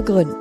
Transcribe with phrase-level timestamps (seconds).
[0.00, 0.34] zu gründen.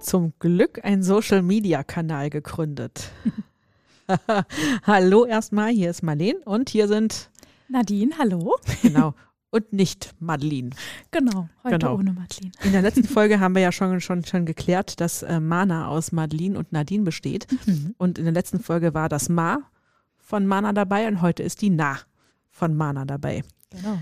[0.00, 3.10] Zum Glück ein Social-Media-Kanal gegründet.
[4.86, 7.30] hallo erstmal, hier ist Marleen und hier sind
[7.68, 8.56] Nadine, hallo.
[8.82, 9.14] Genau.
[9.50, 10.70] Und nicht Madeline.
[11.10, 11.96] Genau, heute Genau.
[11.96, 12.52] ohne Madeline.
[12.62, 16.12] In der letzten Folge haben wir ja schon, schon, schon geklärt, dass äh, Mana aus
[16.12, 17.46] Madeline und Nadine besteht.
[17.66, 17.94] Mhm.
[17.98, 19.58] Und in der letzten Folge war das Ma
[20.18, 21.98] von Mana dabei und heute ist die Na
[22.48, 23.42] von Mana dabei.
[23.70, 23.98] Genau.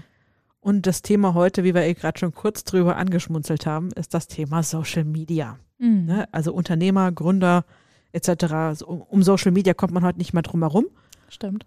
[0.60, 4.26] Und das Thema heute, wie wir eh gerade schon kurz drüber angeschmunzelt haben, ist das
[4.28, 5.58] Thema Social Media.
[5.78, 6.04] Mhm.
[6.04, 6.28] Ne?
[6.32, 7.64] Also Unternehmer, Gründer
[8.12, 8.82] etc.
[8.84, 10.86] Um, um Social Media kommt man heute nicht mehr drum herum.
[11.28, 11.66] Stimmt.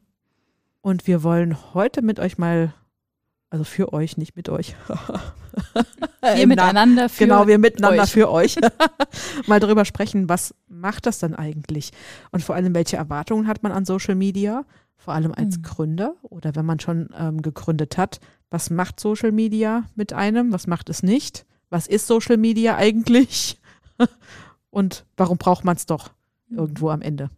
[0.81, 2.73] Und wir wollen heute mit euch mal,
[3.49, 4.75] also für euch, nicht mit euch.
[6.21, 8.11] Wir miteinander für Genau, wir miteinander euch.
[8.11, 8.55] für euch.
[9.47, 11.91] mal darüber sprechen, was macht das dann eigentlich?
[12.31, 14.63] Und vor allem, welche Erwartungen hat man an Social Media?
[15.03, 15.61] Vor allem als Mhm.
[15.63, 18.19] Gründer oder wenn man schon ähm, gegründet hat.
[18.49, 20.53] Was macht Social Media mit einem?
[20.53, 21.45] Was macht es nicht?
[21.69, 23.59] Was ist Social Media eigentlich?
[24.69, 26.11] Und warum braucht man es doch
[26.49, 27.29] irgendwo am Ende?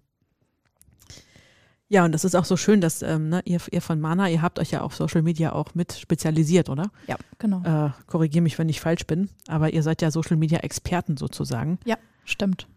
[1.88, 4.42] Ja, und das ist auch so schön, dass ähm, ne, ihr, ihr von Mana, ihr
[4.42, 6.90] habt euch ja auf Social Media auch mit spezialisiert, oder?
[7.08, 7.62] Ja, genau.
[7.64, 11.78] Äh, Korrigiere mich, wenn ich falsch bin, aber ihr seid ja Social Media Experten sozusagen.
[12.24, 12.68] Stimmt.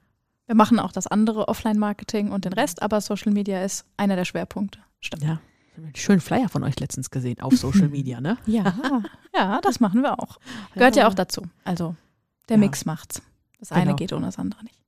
[0.48, 4.24] Wir machen auch das andere Offline-Marketing und den Rest, aber Social Media ist einer der
[4.24, 4.78] Schwerpunkte.
[4.98, 5.22] Stimmt.
[5.22, 5.40] Ja.
[5.94, 8.38] Schönen Flyer von euch letztens gesehen auf Social Media, ne?
[8.46, 8.74] Ja,
[9.34, 10.38] ja, das machen wir auch.
[10.72, 11.42] Gehört ja auch dazu.
[11.64, 11.94] Also
[12.48, 12.60] der Ja.
[12.60, 13.20] Mix macht's.
[13.60, 13.96] Das eine Genau.
[13.96, 14.80] geht ohne das andere nicht.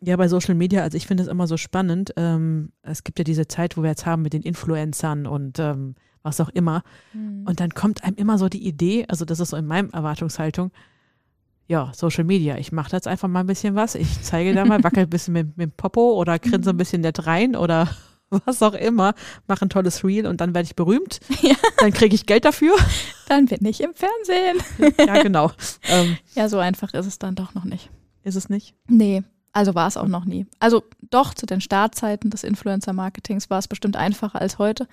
[0.00, 2.14] Ja, bei Social Media, also ich finde es immer so spannend.
[2.16, 5.96] Ähm, es gibt ja diese Zeit, wo wir jetzt haben mit den Influencern und ähm,
[6.22, 6.82] was auch immer.
[7.12, 10.72] Und dann kommt einem immer so die Idee, also das ist so in meinem Erwartungshaltung,
[11.66, 13.94] ja, Social Media, ich mache da jetzt einfach mal ein bisschen was.
[13.94, 17.00] Ich zeige da mal, wackel ein bisschen mit, mit dem Popo oder grinse ein bisschen
[17.00, 17.88] nett rein oder
[18.44, 19.14] was auch immer,
[19.46, 21.20] mache ein tolles Reel und dann werde ich berühmt.
[21.42, 21.54] Ja.
[21.78, 22.74] Dann kriege ich Geld dafür.
[23.28, 24.94] Dann bin ich im Fernsehen.
[25.06, 25.50] Ja, genau.
[25.88, 27.90] ähm, Ja, so einfach ist es dann doch noch nicht.
[28.22, 28.74] ist es nicht?
[28.88, 30.46] Nee, also war es auch noch nie.
[30.60, 34.86] Also doch zu den Startzeiten des Influencer-Marketings war es bestimmt einfacher als heute,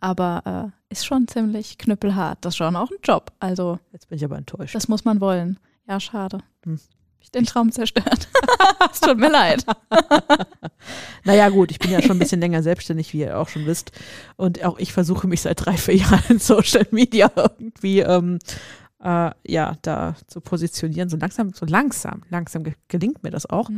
[0.00, 2.38] aber äh, ist schon ziemlich knüppelhart.
[2.42, 3.32] Das ist schon auch ein Job.
[3.40, 4.74] Also Jetzt bin ich aber enttäuscht.
[4.74, 5.58] das muss man wollen.
[5.90, 6.38] Ja, schade.
[6.64, 6.76] Hm.
[6.76, 8.28] Hab Ich den Traum zerstört.
[8.92, 9.66] es tut mir leid.
[11.24, 13.92] Naja, gut, ich bin ja schon ein bisschen länger selbstständig, wie ihr auch schon wisst.
[14.36, 18.38] Und auch ich versuche mich seit drei, vier Jahren in Social Media irgendwie, ähm,
[19.02, 21.10] äh, ja, da zu positionieren.
[21.10, 23.68] So langsam, so langsam, langsam ge gelingt mir das auch.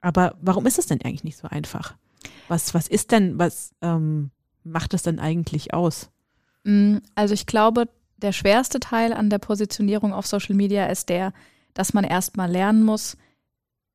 [0.00, 1.94] Aber warum ist es denn eigentlich nicht so einfach?
[2.48, 4.30] Was, was ist denn, was ähm,
[4.64, 6.08] macht es denn eigentlich aus?
[6.64, 11.32] Mm, Also ich glaube, der schwerste Teil an der Positionierung auf Social Media ist der,
[11.74, 13.16] dass man erstmal lernen muss,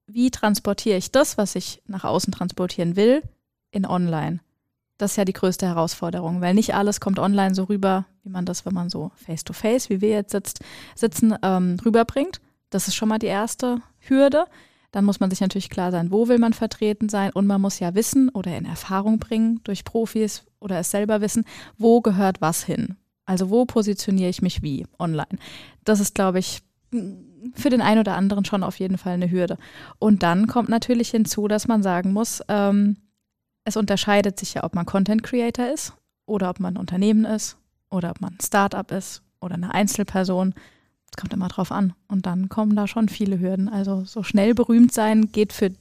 [0.07, 3.23] wie transportiere ich das, was ich nach außen transportieren will,
[3.71, 4.39] in online.
[4.97, 8.45] Das ist ja die größte Herausforderung, weil nicht alles kommt online so rüber, wie man
[8.45, 10.59] das, wenn man so face-to-face, wie wir jetzt sitzt,
[10.95, 12.39] sitzen, ähm, rüberbringt.
[12.69, 14.45] Das ist schon mal die erste Hürde.
[14.91, 17.79] Dann muss man sich natürlich klar sein, wo will man vertreten sein und man muss
[17.79, 21.45] ja wissen oder in Erfahrung bringen durch Profis oder es selber wissen,
[21.77, 22.95] wo gehört was hin.
[23.25, 25.39] Also wo positioniere ich mich wie online.
[25.83, 26.61] Das ist, glaube ich,
[27.55, 29.57] für den einen oder anderen schon auf jeden Fall eine Hürde.
[29.99, 32.97] Und dann kommt natürlich hinzu, dass man sagen muss, ähm,
[33.65, 35.93] es unterscheidet sich ja, ob man Content Creator ist
[36.25, 37.57] oder ob man ein Unternehmen ist
[37.89, 40.53] oder ob man ein Startup ist oder eine Einzelperson.
[41.09, 41.93] Es kommt immer drauf an.
[42.07, 43.69] Und dann kommen da schon viele Hürden.
[43.69, 45.71] Also so schnell berühmt sein geht für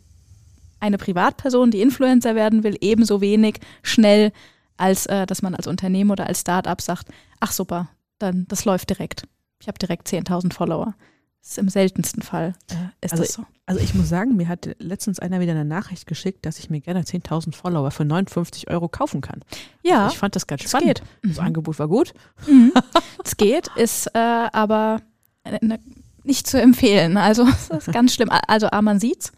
[0.81, 4.33] eine Privatperson, die Influencer werden will, ebenso wenig schnell,
[4.77, 7.09] als äh, dass man als Unternehmen oder als Startup sagt,
[7.41, 7.89] ach super,
[8.19, 9.25] dann das läuft direkt.
[9.61, 10.95] Ich habe direkt 10.000 Follower.
[11.41, 12.75] Das ist im seltensten Fall äh,
[13.05, 13.45] ist Also das so.
[13.67, 16.81] Also ich muss sagen, mir hat letztens einer wieder eine Nachricht geschickt, dass ich mir
[16.81, 19.41] gerne 10.000 Follower für 59 Euro kaufen kann.
[19.83, 21.03] Ja, Also ich fand das ganz spannend.
[21.23, 21.31] geht.
[21.31, 22.13] Das Angebot war gut.
[22.47, 22.73] Mhm.
[23.25, 25.01] Es geht, ist äh, aber
[25.45, 25.79] äh, ne,
[26.25, 27.17] nicht zu empfehlen.
[27.17, 28.31] Also das ist ganz schlimm.
[28.49, 29.33] Also A, man sieht's.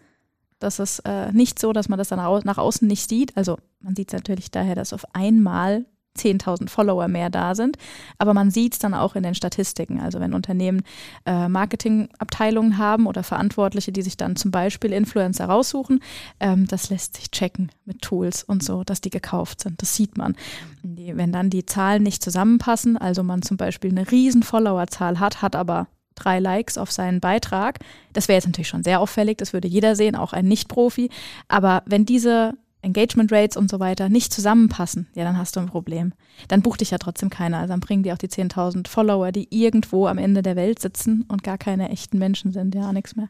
[0.64, 3.36] Das ist äh, nicht so, dass man das dann au nach außen nicht sieht.
[3.36, 5.84] Also man sieht es natürlich daher, dass auf einmal
[6.16, 7.76] 10.000 Follower mehr da sind.
[8.18, 10.00] Aber man sieht es dann auch in den Statistiken.
[10.00, 10.82] Also wenn Unternehmen
[11.26, 16.00] äh, Marketingabteilungen haben oder Verantwortliche, die sich dann zum Beispiel Influencer raussuchen,
[16.40, 19.82] ähm, das lässt sich checken mit Tools und so, dass die gekauft sind.
[19.82, 20.36] Das sieht man.
[20.82, 25.56] Wenn dann die Zahlen nicht zusammenpassen, also man zum Beispiel eine riesen Followerzahl hat, hat
[25.56, 27.78] aber drei Likes auf seinen Beitrag.
[28.12, 31.10] Das wäre jetzt natürlich schon sehr auffällig, das würde jeder sehen, auch ein Nicht-Profi.
[31.48, 35.66] Aber wenn diese Engagement Rates und so weiter nicht zusammenpassen, ja, dann hast du ein
[35.66, 36.12] Problem.
[36.48, 37.58] Dann bucht dich ja trotzdem keiner.
[37.58, 41.24] Also dann bringen die auch die 10.000 Follower, die irgendwo am Ende der Welt sitzen
[41.28, 43.28] und gar keine echten Menschen sind, ja, nichts mehr.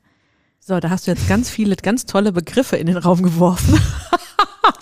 [0.59, 3.79] So, da hast du jetzt ganz viele, ganz tolle Begriffe in den Raum geworfen.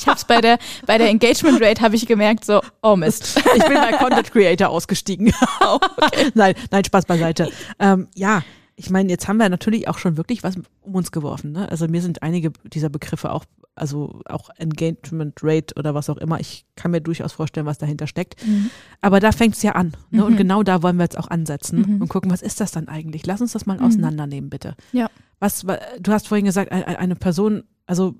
[0.02, 3.40] Ich habe es bei der, bei der Engagement Rate habe ich gemerkt, so, oh Mist.
[3.54, 5.32] Ich bin bei Content Creator ausgestiegen.
[5.60, 6.32] Oh, okay.
[6.34, 7.50] nein, nein, Spaß beiseite.
[7.78, 8.42] Ähm, ja,
[8.74, 11.52] ich meine, jetzt haben wir natürlich auch schon wirklich was um uns geworfen.
[11.52, 11.70] Ne?
[11.70, 13.44] Also mir sind einige dieser Begriffe auch,
[13.76, 16.40] also auch Engagement Rate oder was auch immer.
[16.40, 18.44] Ich kann mir durchaus vorstellen, was dahinter steckt.
[18.44, 18.70] Mhm.
[19.02, 19.92] Aber da fängt es ja an.
[20.10, 20.22] Ne?
[20.22, 20.26] Mhm.
[20.26, 22.02] Und genau da wollen wir jetzt auch ansetzen mhm.
[22.02, 23.24] und gucken, was ist das dann eigentlich?
[23.24, 23.84] Lass uns das mal mhm.
[23.84, 24.74] auseinandernehmen, bitte.
[24.90, 25.08] Ja.
[25.38, 25.64] Was,
[26.00, 28.16] du hast vorhin gesagt, eine Person, also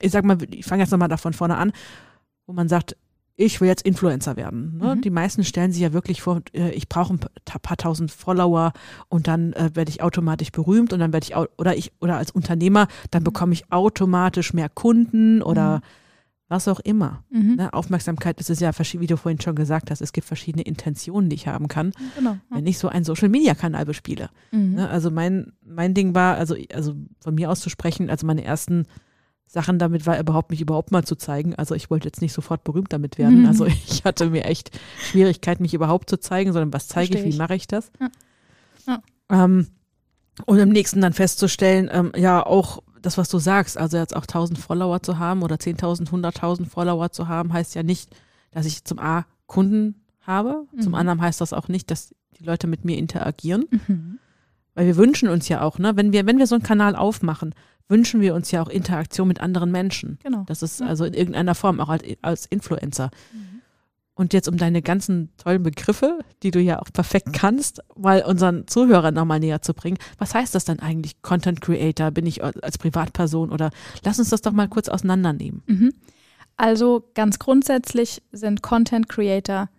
[0.00, 1.72] ich sag mal, ich fange jetzt nochmal davon vorne an,
[2.46, 2.96] wo man sagt,
[3.40, 4.76] ich will jetzt Influencer werden.
[4.78, 4.96] Ne?
[4.96, 5.00] Mhm.
[5.00, 7.20] Die meisten stellen sich ja wirklich vor, äh, ich brauche ein
[7.62, 8.72] paar tausend Follower
[9.08, 12.30] und dann äh, werde ich automatisch berühmt und dann werde ich oder ich oder als
[12.30, 13.24] Unternehmer, dann mhm.
[13.24, 15.80] bekomme ich automatisch mehr Kunden oder mhm.
[16.48, 17.24] was auch immer.
[17.30, 17.56] Mhm.
[17.56, 17.72] Ne?
[17.72, 21.36] Aufmerksamkeit, das ist ja, wie du vorhin schon gesagt hast, es gibt verschiedene Intentionen, die
[21.36, 22.40] ich haben kann, genau, ja.
[22.50, 24.28] wenn ich so einen Social Media Kanal bespiele.
[24.50, 24.74] Mhm.
[24.74, 24.90] Ne?
[24.90, 28.86] Also mein, mein Ding war, also, also von mir aus zu sprechen, also meine ersten
[29.52, 31.56] Sachen damit war, überhaupt mich überhaupt mal zu zeigen.
[31.56, 33.40] Also ich wollte jetzt nicht sofort berühmt damit werden.
[33.40, 33.46] Mhm.
[33.46, 37.36] Also ich hatte mir echt Schwierigkeit, mich überhaupt zu zeigen, sondern was zeige ich, wie
[37.36, 37.90] mache ich das?
[38.00, 38.10] Ja.
[38.86, 39.02] Ja.
[39.28, 39.66] Ähm,
[40.46, 44.22] und im nächsten dann festzustellen, ähm, ja, auch das, was du sagst, also jetzt auch
[44.22, 48.14] 1000 Follower zu haben oder 10.000, 100.000 Follower zu haben, heißt ja nicht,
[48.52, 50.66] dass ich zum A Kunden habe.
[50.72, 50.80] Mhm.
[50.80, 53.66] Zum anderen heißt das auch nicht, dass die Leute mit mir interagieren.
[53.88, 54.18] Mhm.
[54.74, 57.52] Weil wir wünschen uns ja auch, ne, wenn wir, wenn wir so einen Kanal aufmachen,
[57.90, 60.18] wünschen wir uns ja auch Interaktion mit anderen Menschen.
[60.22, 60.44] Genau.
[60.46, 63.10] Das ist also in irgendeiner Form auch als, als Influencer.
[63.32, 63.60] Mhm.
[64.14, 68.66] Und jetzt um deine ganzen tollen Begriffe, die du ja auch perfekt kannst, mal unseren
[68.66, 69.96] Zuhörern nochmal näher zu bringen.
[70.18, 71.22] Was heißt das dann eigentlich?
[71.22, 72.10] Content Creator?
[72.10, 73.50] Bin ich als Privatperson?
[73.50, 73.70] Oder
[74.04, 75.62] lass uns das doch mal kurz auseinandernehmen.
[75.66, 75.94] Mhm.
[76.56, 79.70] Also ganz grundsätzlich sind Content Creator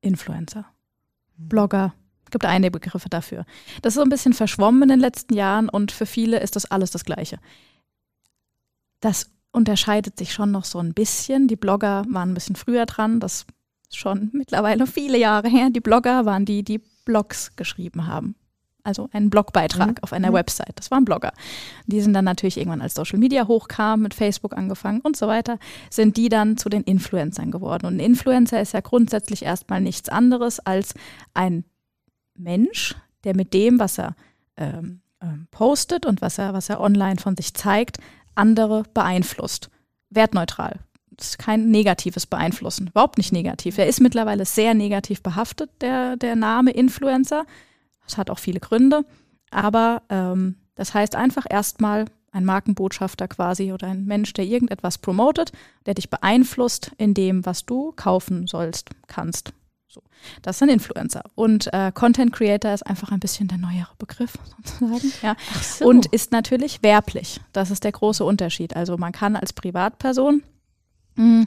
[0.00, 0.64] Influencer,
[1.36, 1.48] mhm.
[1.48, 1.92] Blogger,
[2.34, 3.46] gibt einige Begriffe dafür.
[3.80, 6.66] Das ist so ein bisschen verschwommen in den letzten Jahren und für viele ist das
[6.66, 7.38] alles das Gleiche.
[9.00, 11.46] Das unterscheidet sich schon noch so ein bisschen.
[11.46, 13.46] Die Blogger waren ein bisschen früher dran, das
[13.88, 15.70] ist schon mittlerweile viele Jahre her.
[15.70, 18.34] Die Blogger waren die, die Blogs geschrieben haben.
[18.82, 20.02] Also einen Blogbeitrag mhm.
[20.02, 20.34] auf einer mhm.
[20.34, 20.72] Website.
[20.74, 21.32] Das waren Blogger.
[21.86, 25.58] Die sind dann natürlich irgendwann als Social Media hochkam, mit Facebook angefangen und so weiter,
[25.88, 27.86] sind die dann zu den Influencern geworden.
[27.86, 30.94] Und ein Influencer ist ja grundsätzlich erstmal nichts anderes als
[31.32, 31.64] ein
[32.34, 32.94] Mensch,
[33.24, 34.14] der mit dem, was er
[34.56, 37.98] ähm, ähm, postet und was er, was er online von sich zeigt,
[38.34, 39.70] andere beeinflusst.
[40.10, 40.80] Wertneutral.
[41.10, 43.78] Das ist kein negatives Beeinflussen, überhaupt nicht negativ.
[43.78, 47.46] Er ist mittlerweile sehr negativ behaftet, der, der Name Influencer.
[48.04, 49.04] Das hat auch viele Gründe.
[49.50, 55.52] Aber ähm, das heißt einfach erstmal ein Markenbotschafter quasi oder ein Mensch, der irgendetwas promotet,
[55.86, 59.52] der dich beeinflusst in dem, was du kaufen sollst, kannst,
[59.94, 60.02] so.
[60.42, 61.22] Das sind Influencer.
[61.34, 65.12] Und äh, Content Creator ist einfach ein bisschen der neuere Begriff sozusagen.
[65.22, 65.36] Ja.
[65.62, 65.86] So.
[65.86, 67.40] Und ist natürlich werblich.
[67.52, 68.76] Das ist der große Unterschied.
[68.76, 70.42] Also man kann als Privatperson,
[71.14, 71.46] mh, hm,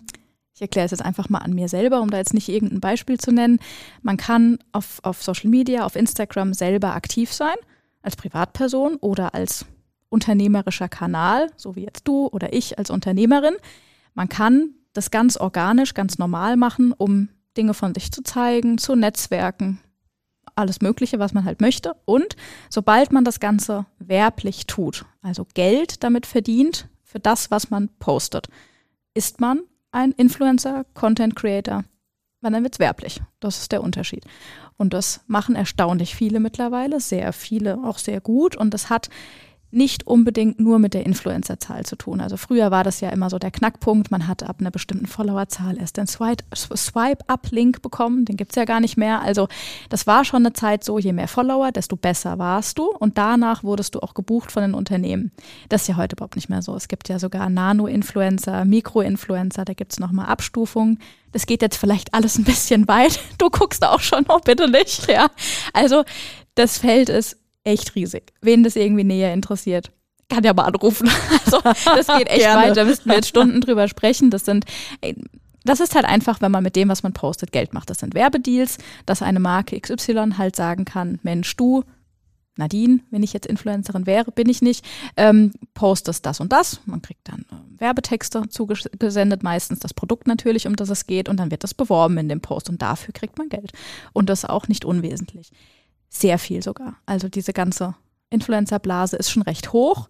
[0.56, 3.20] ich erkläre es jetzt einfach mal an mir selber, um da jetzt nicht irgendein Beispiel
[3.20, 3.60] zu nennen,
[4.02, 7.54] man kann auf, auf Social Media, auf Instagram selber aktiv sein,
[8.02, 9.68] als Privatperson oder als
[10.10, 13.54] unternehmerischer Kanal, so wie jetzt du oder ich als Unternehmerin.
[14.16, 18.95] Man kann das ganz organisch, ganz normal machen, um Dinge von sich zu zeigen, zu
[18.95, 19.80] Netzwerken,
[20.56, 21.95] alles Mögliche, was man halt möchte.
[22.06, 22.35] Und
[22.69, 28.47] sobald man das Ganze werblich tut, also Geld damit verdient für das, was man postet,
[29.14, 29.61] ist man
[29.92, 31.83] ein Influencer, Content Creator,
[32.42, 33.21] weil dann wird es werblich.
[33.40, 34.23] Das ist der Unterschied.
[34.78, 38.56] Und das machen erstaunlich viele mittlerweile, sehr viele auch sehr gut.
[38.56, 39.09] Und das hat
[39.69, 42.21] nicht unbedingt nur mit der Influencerzahl zu tun.
[42.21, 45.78] Also früher war das ja immer so der Knackpunkt, man hat ab einer bestimmten Followerzahl
[45.78, 49.21] erst den Swipe-Up-Link bekommen, den gibt es ja gar nicht mehr.
[49.21, 49.50] Also
[49.90, 53.64] das war schon eine Zeit so, je mehr Follower, desto besser warst du und danach
[53.64, 55.31] wurdest du auch gebucht von den Unternehmen.
[55.68, 56.74] Das ist ja heute überhaupt nicht mehr so.
[56.76, 61.00] Es gibt ja sogar Nano-Influencer, Mikro-Influencer, da gibt es nochmal Abstufungen.
[61.33, 63.19] Das geht jetzt vielleicht alles ein bisschen weit.
[63.38, 65.09] Du guckst auch schon, oh bitte nicht.
[65.12, 65.28] Ja.
[65.74, 66.04] Also
[66.56, 68.33] das Feld ist echt riesig.
[68.42, 69.92] Wen das irgendwie näher interessiert,
[70.30, 71.09] kann ja mal anrufen.
[71.45, 72.76] Also das geht echt weit.
[72.76, 74.30] Da müssten wir jetzt Stunden drüber sprechen.
[74.30, 74.66] Das sind,
[75.64, 77.90] das ist halt einfach, wenn man mit dem, was man postet, Geld macht.
[77.90, 81.83] Das sind Werbedeals, dass eine Marke XY halt sagen kann, Mensch, du,
[82.57, 86.81] Nadine, wenn ich jetzt Influencerin wäre, bin ich nicht, ähm, postest das und das.
[86.86, 91.38] Man kriegt dann äh, Werbetexte zugesendet, meistens das Produkt natürlich, um das es geht, und
[91.40, 93.71] dann wird das beworben in dem Post und dafür kriegt man Geld.
[94.12, 95.52] Und das auch nicht unwesentlich.
[96.09, 96.95] Sehr viel sogar.
[97.06, 97.95] Also diese ganze
[98.30, 100.09] Influencer-Blase ist schon recht hoch.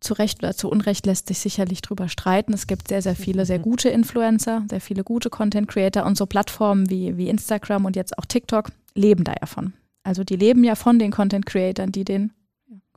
[0.00, 2.54] Zu Recht oder zu Unrecht lässt sich sicherlich drüber streiten.
[2.54, 6.24] Es gibt sehr, sehr viele sehr gute Influencer, sehr viele gute Content Creator und so
[6.24, 9.74] Plattformen wie, wie Instagram und jetzt auch TikTok leben da ja von.
[10.02, 12.32] Also die leben ja von den Content Creatern, die den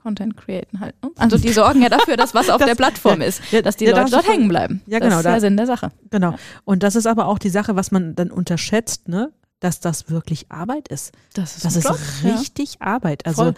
[0.03, 1.01] Content createn halt.
[1.01, 1.11] Ne?
[1.17, 3.85] Also die sorgen ja dafür, dass was auf das, der Plattform ja, ist, dass die
[3.85, 4.81] ja, Leute dort hängen bleiben.
[4.85, 5.15] Ja, genau.
[5.15, 5.91] Das ist der Sinn der Sache.
[6.09, 6.35] Genau.
[6.65, 9.31] Und das ist aber auch die Sache, was man dann unterschätzt, ne?
[9.63, 11.13] Dass das wirklich Arbeit ist.
[11.33, 12.87] Das ist, das ist Job, richtig ja.
[12.87, 13.25] Arbeit.
[13.25, 13.53] Also Voll.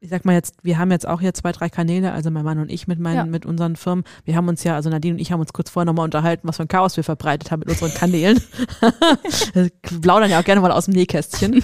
[0.00, 2.58] ich sag mal jetzt, wir haben jetzt auch hier zwei, drei Kanäle, also mein Mann
[2.58, 4.04] und ich mit meinen, mit unseren Firmen.
[4.24, 6.56] Wir haben uns ja, also Nadine und ich haben uns kurz vorher nochmal unterhalten, was
[6.56, 8.40] für ein Chaos wir verbreitet haben mit unseren Kanälen.
[10.02, 11.62] plaudern ja auch gerne mal aus dem Nähkästchen.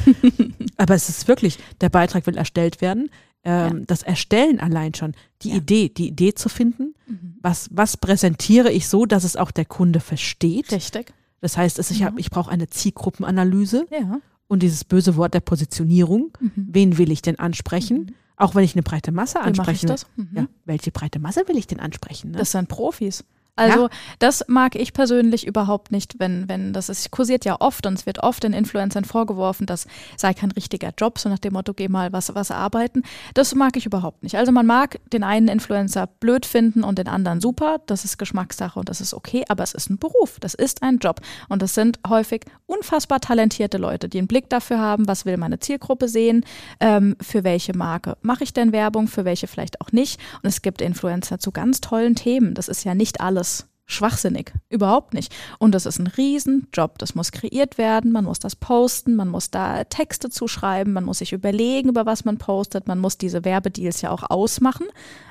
[0.77, 3.11] Aber es ist wirklich, der Beitrag will erstellt werden
[3.45, 3.85] ähm, ja.
[3.87, 5.57] das Erstellen allein schon, die ja.
[5.57, 7.37] Idee, die Idee zu finden, mhm.
[7.41, 10.73] was, was präsentiere ich so, dass es auch der Kunde versteht.
[10.73, 11.13] Richtig.
[11.43, 12.13] Das heißt, ich, ja.
[12.17, 14.21] ich brauche eine Zielgruppenanalyse ja.
[14.47, 16.31] und dieses böse Wort der Positionierung.
[16.41, 16.53] Mhm.
[16.57, 17.99] Wen will ich denn ansprechen?
[17.99, 18.15] Mhm.
[18.37, 19.95] Auch wenn ich eine breite Masse anspreche.
[20.17, 20.29] Mhm.
[20.35, 22.31] Ja, welche breite Masse will ich denn ansprechen?
[22.31, 22.39] Ne?
[22.39, 23.25] Das sind Profis.
[23.55, 23.89] Also ja.
[24.19, 28.07] das mag ich persönlich überhaupt nicht, wenn, wenn das ist, kursiert ja oft und es
[28.07, 31.89] wird oft den Influencern vorgeworfen, das sei kein richtiger Job, so nach dem Motto, geh
[31.89, 33.03] mal was, was arbeiten.
[33.35, 34.37] Das mag ich überhaupt nicht.
[34.37, 38.79] Also man mag den einen Influencer blöd finden und den anderen super, das ist Geschmackssache
[38.79, 41.75] und das ist okay, aber es ist ein Beruf, das ist ein Job und das
[41.75, 46.47] sind häufig unfassbar talentierte Leute, die einen Blick dafür haben, was will meine Zielgruppe sehen,
[46.81, 50.19] ähm, für welche Marke mache ich denn Werbung, für welche vielleicht auch nicht.
[50.43, 54.53] Und es gibt Influencer zu ganz tollen Themen, das ist ja nicht alles alles schwachsinnig.
[54.71, 55.35] Überhaupt nicht.
[55.59, 56.99] Und das ist ein Riesenjob.
[56.99, 61.19] Das muss kreiert werden, man muss das posten, man muss da Texte zuschreiben, man muss
[61.19, 64.87] sich überlegen, über was man postet, man muss diese Werbedeals ja auch ausmachen,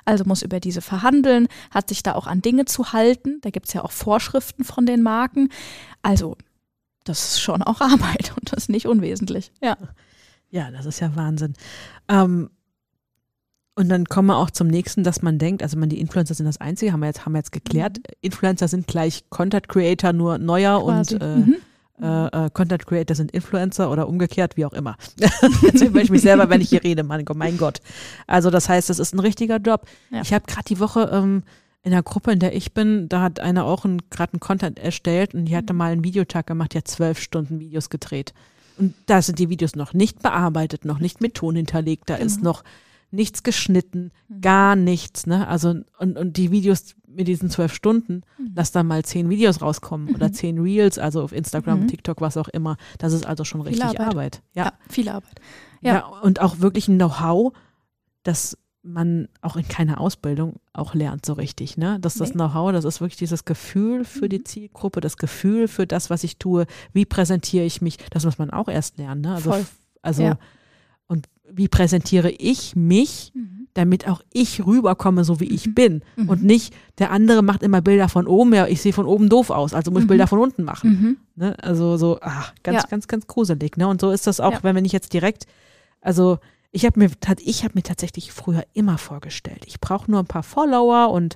[0.05, 3.39] also muss über diese verhandeln, hat sich da auch an Dinge zu halten.
[3.41, 5.49] Da gibt es ja auch Vorschriften von den Marken.
[6.03, 6.37] Also,
[7.05, 9.51] das ist schon auch Arbeit und das ist nicht unwesentlich.
[9.61, 9.77] Ja.
[10.51, 11.53] Ja, das ist ja Wahnsinn.
[12.09, 12.49] Ähm,
[13.75, 16.45] und dann kommen wir auch zum nächsten, dass man denkt, also man, die Influencer sind
[16.45, 17.97] das Einzige, haben wir jetzt, haben wir jetzt geklärt.
[17.97, 18.03] Mhm.
[18.21, 21.15] Influencer sind gleich Content Creator, nur neuer Quasi.
[21.15, 21.55] und äh, mhm.
[22.01, 24.97] äh, äh, Content Creator sind Influencer oder umgekehrt, wie auch immer.
[25.61, 27.79] jetzt höre ich mich selber, wenn ich hier rede, mein Gott, mein Gott.
[28.27, 29.87] Also das heißt, das ist ein richtiger Job.
[30.09, 30.21] Ja.
[30.21, 31.43] Ich habe gerade die Woche ähm,
[31.81, 35.33] in der Gruppe, in der ich bin, da hat einer auch gerade einen Content erstellt
[35.33, 35.77] und die hatte mhm.
[35.77, 38.33] mal einen Videotag gemacht, die hat zwölf Stunden Videos gedreht.
[38.77, 42.25] Und da sind die Videos noch nicht bearbeitet, noch nicht mit Ton hinterlegt, da genau.
[42.25, 42.63] ist noch
[43.11, 44.41] nichts geschnitten, mhm.
[44.41, 45.27] gar nichts.
[45.27, 45.47] Ne?
[45.47, 48.51] Also und, und die Videos mit diesen zwölf Stunden, mhm.
[48.55, 50.15] lass da mal zehn Videos rauskommen mhm.
[50.15, 51.87] oder zehn Reels, also auf Instagram, mhm.
[51.87, 52.77] TikTok, was auch immer.
[52.97, 53.99] Das ist also schon richtig Arbeit.
[53.99, 54.41] Arbeit.
[54.53, 54.65] Ja.
[54.65, 55.41] ja, viel Arbeit.
[55.81, 55.93] Ja.
[55.93, 57.53] ja, und auch wirklich ein Know-how,
[58.23, 61.99] das man auch in keiner Ausbildung auch lernt so richtig, ne?
[61.99, 62.35] Dass das nee.
[62.35, 64.45] Know-how, das ist wirklich dieses Gefühl für die mhm.
[64.45, 68.49] Zielgruppe, das Gefühl für das, was ich tue, wie präsentiere ich mich, das muss man
[68.49, 69.35] auch erst lernen, ne?
[69.35, 69.65] Also, Voll.
[70.01, 70.37] also ja
[71.53, 73.67] wie präsentiere ich mich, mhm.
[73.73, 75.73] damit auch ich rüberkomme, so wie ich mhm.
[75.73, 76.01] bin.
[76.15, 76.29] Mhm.
[76.29, 79.49] Und nicht, der andere macht immer Bilder von oben, ja, ich sehe von oben doof
[79.49, 80.09] aus, also muss ich mhm.
[80.09, 80.89] Bilder von unten machen.
[80.89, 81.17] Mhm.
[81.35, 81.55] Ne?
[81.63, 82.89] Also so, ach, ganz, ja.
[82.89, 83.77] ganz, ganz gruselig.
[83.77, 83.87] Ne?
[83.87, 84.63] Und so ist das auch, ja.
[84.63, 85.45] wenn ich jetzt direkt,
[86.01, 86.39] also
[86.71, 90.43] ich habe mir, ich habe mir tatsächlich früher immer vorgestellt, ich brauche nur ein paar
[90.43, 91.35] Follower und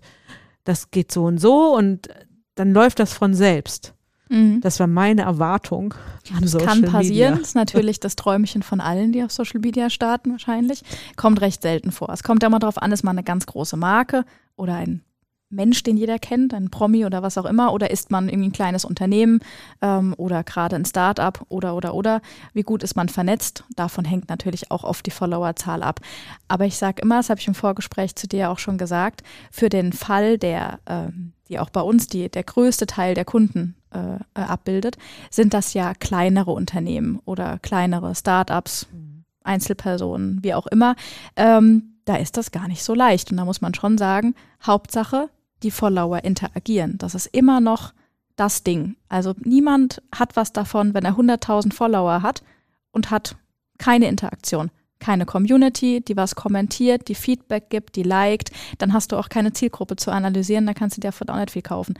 [0.63, 2.09] das geht so und so und
[2.55, 3.94] dann läuft das von selbst.
[4.29, 4.61] Mhm.
[4.61, 5.93] Das war meine Erwartung.
[6.39, 7.31] das Social kann passieren.
[7.31, 7.31] Media.
[7.31, 10.81] Das ist natürlich das Träumchen von allen, die auf Social Media starten, wahrscheinlich.
[11.15, 12.09] Kommt recht selten vor.
[12.09, 15.01] Es kommt ja immer darauf an, ist man eine ganz große Marke oder ein
[15.49, 18.53] Mensch, den jeder kennt, ein Promi oder was auch immer, oder ist man irgendwie ein
[18.53, 19.39] kleines Unternehmen
[19.81, 22.21] ähm, oder gerade ein Start-up oder oder oder.
[22.53, 23.63] Wie gut ist man vernetzt?
[23.75, 25.99] Davon hängt natürlich auch oft die Followerzahl ab.
[26.47, 29.69] Aber ich sage immer, das habe ich im Vorgespräch zu dir auch schon gesagt, für
[29.69, 34.15] den Fall, der, ähm, die auch bei uns die, der größte Teil der Kunden äh,
[34.39, 34.97] äh, abbildet,
[35.29, 39.23] sind das ja kleinere Unternehmen oder kleinere Start-ups, mhm.
[39.43, 40.95] Einzelpersonen, wie auch immer.
[41.35, 43.31] Ähm, da ist das gar nicht so leicht.
[43.31, 44.35] Und da muss man schon sagen,
[44.65, 45.29] Hauptsache,
[45.63, 46.97] die Follower interagieren.
[46.97, 47.93] Das ist immer noch
[48.35, 48.95] das Ding.
[49.07, 52.43] Also niemand hat was davon, wenn er 100.000 Follower hat
[52.91, 53.37] und hat
[53.77, 54.71] keine Interaktion,
[55.05, 59.53] keine Community, die was kommentiert, die Feedback gibt, die liked, dann hast du auch keine
[59.53, 61.93] Zielgruppe zu analysieren, dann kannst du dir davon auch nicht viel kaufen.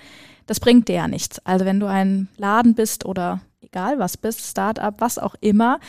[0.48, 1.38] Das bringt dir ja nichts.
[1.46, 5.80] Also wenn du ein Laden bist oder egal was bist, Startup, was auch immer,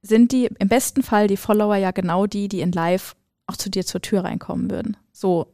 [0.00, 3.16] sind die im besten Fall die Follower ja genau die, die in Live
[3.48, 4.96] auch zu dir zur Tür reinkommen würden.
[5.10, 5.48] So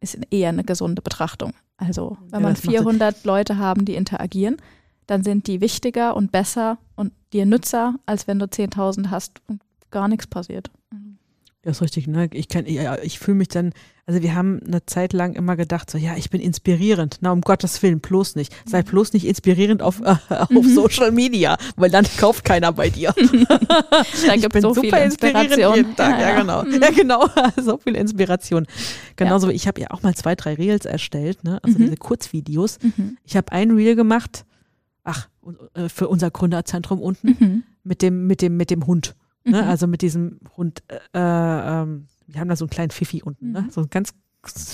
[0.00, 1.52] ist eher eine gesunde Betrachtung.
[1.76, 4.56] Also wenn Ja, man das macht 400 Leute haben, die interagieren,
[5.06, 9.60] dann sind die wichtiger und besser und dir nützer, als wenn du 10.000 hast und
[9.90, 10.70] gar nichts passiert.
[11.62, 12.30] Ja, ist richtig, ne?
[12.32, 13.74] Ich kann, ja, ich fühle mich dann,
[14.06, 17.18] also wir haben eine Zeit lang immer gedacht, so, ja, ich bin inspirierend.
[17.20, 18.50] Na, um Gottes Willen, bloß nicht.
[18.66, 20.74] Sei bloß nicht inspirierend auf, äh, auf Mhm.
[20.74, 23.12] Social Media, weil dann kauft keiner bei dir.
[24.26, 25.76] Da ich gibt bin so super viel inspirierend Inspiration.
[25.76, 26.18] jeden Tag.
[26.20, 26.62] Ja, genau.
[26.64, 26.80] Mhm.
[26.82, 27.28] Ja, genau.
[27.62, 28.66] so viel Inspiration.
[29.16, 31.58] Genauso, wie ich habe ja auch mal zwei, drei Reels erstellt, ne?
[31.62, 31.82] Also Mhm.
[31.84, 32.78] diese Kurzvideos.
[32.82, 33.18] Mhm.
[33.24, 34.46] Ich habe ein Reel gemacht,
[35.04, 35.28] ach,
[35.74, 37.62] äh, für unser Gründerzentrum unten Mhm.
[37.84, 39.14] mit dem, mit dem, mit dem Hund.
[39.44, 39.62] Ne?
[39.62, 39.68] Mhm.
[39.68, 43.62] Also mit diesem Hund, äh, ähm, wir haben da so einen kleinen Pfiffi unten, ne?
[43.62, 43.70] Mhm.
[43.70, 44.12] So ein ganz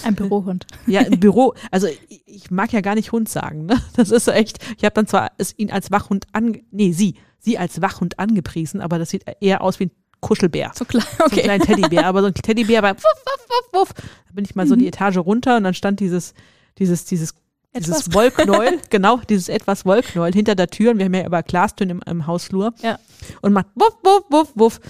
[0.05, 0.67] Ein Bürohund.
[0.87, 1.55] Ja, im Büro.
[1.71, 3.81] Also ich, ich mag ja gar nicht Hund sagen, ne?
[3.97, 4.59] Das ist so echt.
[4.77, 8.81] Ich habe dann zwar es, ihn als Wachhund an, nee, sie, sie als Wachhund angepriesen,
[8.81, 10.73] aber das sieht eher aus wie ein Kuschelbär.
[10.75, 11.05] So klein.
[11.19, 11.43] So ein Okay.
[11.43, 13.95] kleiner Teddybär, aber so ein Teddybär bei wuff, wuff, wuff, wuff.
[14.29, 14.81] Da bin ich mal so Mhm.
[14.81, 16.35] die Etage runter und dann stand dieses,
[16.79, 17.35] dieses, dieses,
[17.79, 21.43] dieses Etwas- Wollknäuel, genau, dieses etwas Wollknäuel hinter der Tür und wir haben ja über
[21.43, 22.99] Glastüren im, im Hausflur Ja.
[23.43, 24.81] und macht wuff, wuff, wuff, wuff.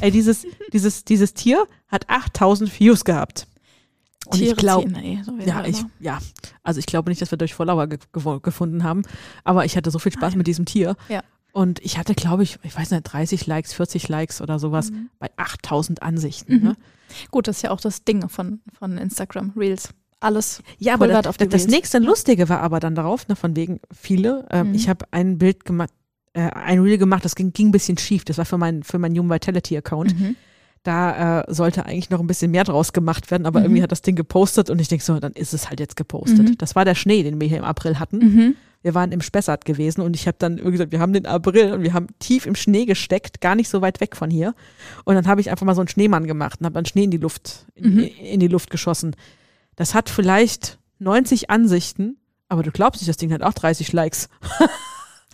[0.00, 3.46] Ey, dieses, dieses, dieses Tier hat 8000 Views gehabt.
[4.26, 6.18] Und ich Tiere glaube, ziehen, ey, so ja, ich, ja,
[6.62, 7.98] also ich glaube nicht, dass wir durch Follower ge
[8.42, 9.02] gefunden haben,
[9.44, 10.94] aber ich hatte so viel Spaß mit diesem Tier.
[11.08, 11.22] Ja.
[11.52, 15.10] Und ich hatte, glaube ich, ich weiß nicht, 30 Likes, 40 Likes oder sowas Mhm.
[15.18, 16.54] bei 8000 Ansichten.
[16.58, 16.62] Mhm.
[16.62, 16.76] Ne?
[17.32, 19.88] Gut, das ist ja auch das Ding von, von Instagram, Reels.
[20.20, 20.62] Alles.
[20.78, 21.70] Ja, aber das, auf die das Reels.
[21.72, 24.46] nächste Lustige war aber dann darauf, ne, von wegen viele.
[24.50, 24.74] Ähm, Mhm.
[24.74, 25.90] Ich habe ein Bild gemacht,
[26.34, 28.24] äh, ein Reel gemacht, das ging, ging ein bisschen schief.
[28.24, 30.18] Das war für meinen für meinen Human Vitality Account.
[30.18, 30.36] Mhm.
[30.82, 33.64] Da äh, sollte eigentlich noch ein bisschen mehr draus gemacht werden, aber Mhm.
[33.66, 36.38] irgendwie hat das Ding gepostet und ich denke so, dann ist es halt jetzt gepostet.
[36.50, 36.58] Mhm.
[36.58, 38.18] Das war der Schnee, den wir hier im April hatten.
[38.18, 38.54] Mhm.
[38.82, 41.72] Wir waren im Spessart gewesen und ich habe dann irgendwie gesagt, wir haben den April
[41.74, 44.54] und wir haben tief im Schnee gesteckt, gar nicht so weit weg von hier.
[45.04, 47.10] Und dann habe ich einfach mal so einen Schneemann gemacht und habe dann Schnee in
[47.10, 47.98] die Luft, in, Mhm.
[48.22, 49.14] in die Luft geschossen.
[49.80, 52.18] Das hat vielleicht 90 Ansichten,
[52.50, 54.28] aber du glaubst nicht, das Ding hat auch 30 Likes.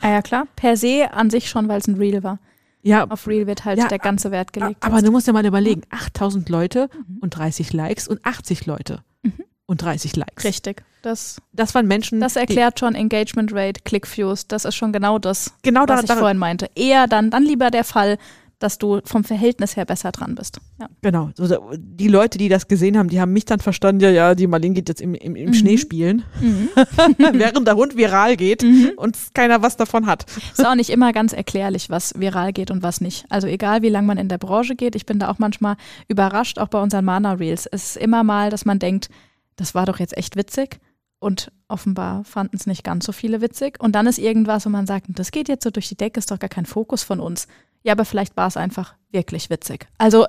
[0.03, 0.47] Ah ja, klar.
[0.57, 2.39] Per se an sich schon, weil es ein Reel war.
[2.83, 4.85] Ja, Auf Reel wird halt Ja, der ganze Wert gelegt.
[4.85, 7.17] aber du musst dir mal überlegen, 8000 Leute Mhm.
[7.23, 9.33] und 30 Likes und 80 Leute Mhm.
[9.65, 10.45] und 30 Likes.
[10.45, 10.85] Richtig.
[11.01, 14.47] Das, Das waren Menschen, das erklärt schon Engagement Rate, Click-Views.
[14.49, 16.69] Das ist schon genau das, genau da, was ich da, vorhin meinte.
[16.75, 18.19] Eher dann, dann lieber der Fall,
[18.59, 20.61] dass du vom Verhältnis her besser dran bist.
[20.81, 20.89] Ja.
[21.03, 21.31] Genau,
[21.77, 24.75] die Leute, die das gesehen haben, die haben mich dann verstanden, ja, ja, die Marlene
[24.75, 25.55] geht jetzt im, im, im Mhm.
[25.55, 26.69] Schnee spielen, Mhm.
[27.33, 28.93] während der Hund viral geht Mhm.
[28.97, 30.25] und keiner was davon hat.
[30.53, 33.27] Ist auch nicht immer ganz erklärlich, was viral geht und was nicht.
[33.29, 35.77] Also egal, wie lange man in der Branche geht, ich bin da auch manchmal
[36.09, 37.67] überrascht, auch bei unseren Mana-Reels.
[37.67, 39.11] Es ist immer mal, dass man denkt,
[39.57, 40.79] das war doch jetzt echt witzig.
[41.19, 43.83] Und offenbar fanden es nicht ganz so viele witzig.
[43.83, 46.31] Und dann ist irgendwas, wo man sagt, das geht jetzt so durch die Decke, ist
[46.31, 47.47] doch gar kein Fokus von uns.
[47.83, 49.87] Ja, aber vielleicht war es einfach wirklich witzig.
[49.99, 50.27] Also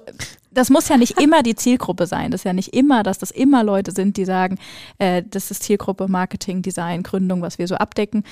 [0.52, 2.32] das muss ja nicht immer die Zielgruppe sein.
[2.32, 4.58] Das ist ja nicht immer, dass das immer Leute sind, die sagen,
[5.00, 8.24] äh, das ist Zielgruppe, Marketing, Design, Gründung, was wir so abdecken.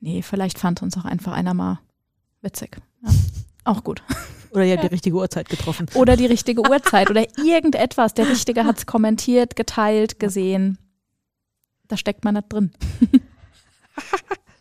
[0.00, 1.80] Nee, vielleicht fand uns auch einfach einer mal
[2.42, 2.76] witzig.
[3.02, 3.10] Ja.
[3.64, 4.02] Auch gut.
[4.50, 5.86] Oder ihr habt die richtige Uhrzeit getroffen.
[5.94, 8.14] Oder die richtige Uhrzeit oder irgendetwas.
[8.14, 10.78] Der Richtige hat es kommentiert, geteilt, gesehen.
[11.88, 12.70] Da steckt man nicht drin.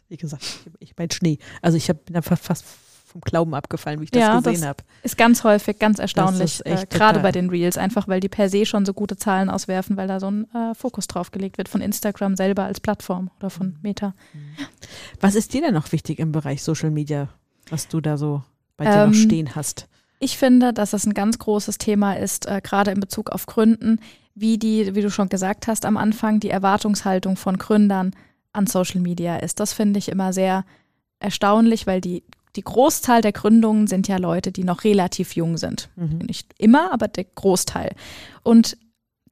[0.09, 0.43] Wie gesagt,
[0.79, 1.37] ich, ich mein Schnee.
[1.61, 2.65] Also ich hab, bin da fa- fast
[3.13, 4.83] vom Glauben abgefallen, wie ich das Ja, gesehen das- habe.
[5.03, 8.65] Ist ganz häufig, ganz erstaunlich, äh, gerade bei den Reels, einfach weil die per se
[8.65, 11.79] schon so gute Zahlen auswerfen, weil da so ein äh, Fokus drauf gelegt wird von
[11.81, 14.13] Instagram selber als Plattform oder von Meta.
[15.21, 17.29] Was ist dir denn noch wichtig im Bereich Social Media,
[17.69, 18.43] was du da so
[18.77, 19.87] bei dir Ähm, noch stehen hast?
[20.19, 23.99] Ich finde, dass es ein ganz großes Thema ist, äh, gerade in Bezug auf Gründen,
[24.35, 28.11] wie die, wie du schon gesagt hast am Anfang, die Erwartungshaltung von Gründern
[28.53, 29.59] an Social Media ist.
[29.59, 30.65] Das finde ich immer sehr
[31.19, 32.23] erstaunlich, weil die,
[32.55, 35.89] die Großteil der Gründungen sind ja Leute, die noch relativ jung sind.
[35.95, 36.19] Mhm.
[36.19, 37.95] Nicht immer, aber der Großteil.
[38.43, 38.77] Und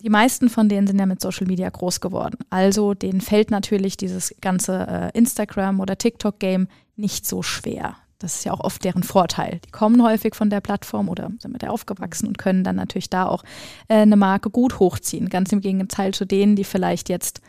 [0.01, 2.37] die meisten von denen sind ja mit Social Media groß geworden.
[2.49, 7.97] Also denen fällt natürlich dieses ganze äh, Instagram- oder TikTok-Game nicht so schwer.
[8.17, 9.59] Das ist ja auch oft deren Vorteil.
[9.65, 13.09] Die kommen häufig von der Plattform oder sind mit der aufgewachsen und können dann natürlich
[13.09, 13.43] da auch
[13.87, 15.29] äh, eine Marke gut hochziehen.
[15.29, 17.41] Ganz im Gegenteil zu denen, die vielleicht jetzt,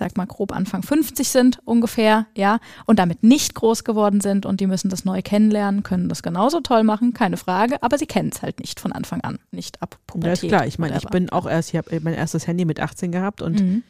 [0.00, 4.60] sag mal grob Anfang 50 sind ungefähr, ja, und damit nicht groß geworden sind und
[4.60, 8.30] die müssen das neu kennenlernen, können das genauso toll machen, keine Frage, aber sie kennen
[8.34, 10.42] es halt nicht von Anfang an, nicht ab Ja, Pubertät.
[10.42, 10.66] ist klar.
[10.66, 13.60] Ich meine, ich bin auch erst, ich habe mein erstes Handy mit 18 gehabt und
[13.60, 13.82] Mhm.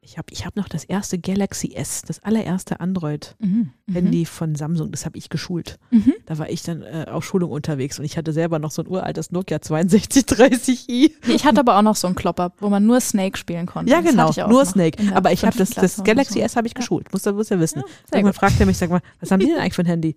[0.00, 4.26] Ich habe ich hab noch das erste Galaxy S, das allererste Android-Handy Mhm.
[4.26, 5.78] von Samsung, das habe ich geschult.
[5.90, 6.14] Mhm.
[6.24, 8.88] Da war ich dann äh, auf Schulung unterwegs und ich hatte selber noch so ein
[8.88, 11.10] uraltes Nokia 6230i.
[11.28, 13.90] Ich hatte aber auch noch so einen Klopper, wo man nur Snake spielen konnte.
[13.92, 15.02] Ja, genau, nur Snake.
[15.14, 16.40] Aber ich habe das, das Klasse Galaxy so.
[16.40, 16.78] S habe ich Ja.
[16.78, 17.12] geschult.
[17.12, 17.80] Muss, muss ja wissen.
[18.10, 20.16] Ja, Irgendwann fragt er mich, sag mal, was haben die denn eigentlich für ein Handy?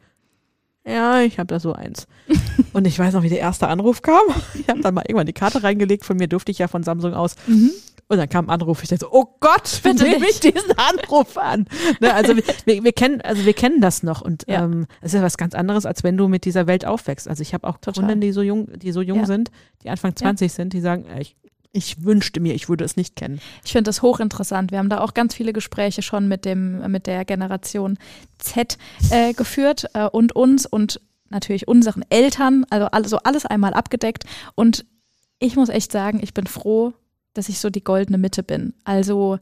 [0.85, 2.07] Ja, ich habe da so eins.
[2.73, 4.21] Und ich weiß noch, wie der erste Anruf kam.
[4.55, 6.05] Ich habe dann mal irgendwann die Karte reingelegt.
[6.05, 7.35] Von mir durfte ich ja von Samsung aus.
[7.45, 7.71] Mhm.
[8.11, 11.37] Und dann kam ein Anruf, ich dachte so, oh Gott, bitte nehme ich diesen Anruf
[11.37, 11.65] an.
[12.01, 14.65] Ne, also wir, wir, kennen, also wir kennen das noch und es ja.
[14.65, 17.29] ähm, ist ja was ganz anderes, als wenn du mit dieser Welt aufwächst.
[17.29, 19.25] Also ich habe auch Kundinnen, die so jung, die so jung ja.
[19.27, 19.49] sind,
[19.81, 20.53] die Anfang 20 ja.
[20.53, 21.37] sind, die sagen, ich,
[21.71, 23.39] ich wünschte mir, ich würde es nicht kennen.
[23.63, 24.71] Ich finde das hochinteressant.
[24.71, 27.97] Wir haben da auch ganz viele Gespräche schon mit dem mit der Generation
[28.39, 28.77] Z
[29.11, 34.25] äh, geführt äh, und uns und natürlich unseren Eltern, also alles, alles einmal abgedeckt.
[34.55, 34.85] Und
[35.39, 36.91] ich muss echt sagen, ich bin froh,
[37.33, 38.73] dass ich so die goldene Mitte bin.
[38.83, 39.39] Also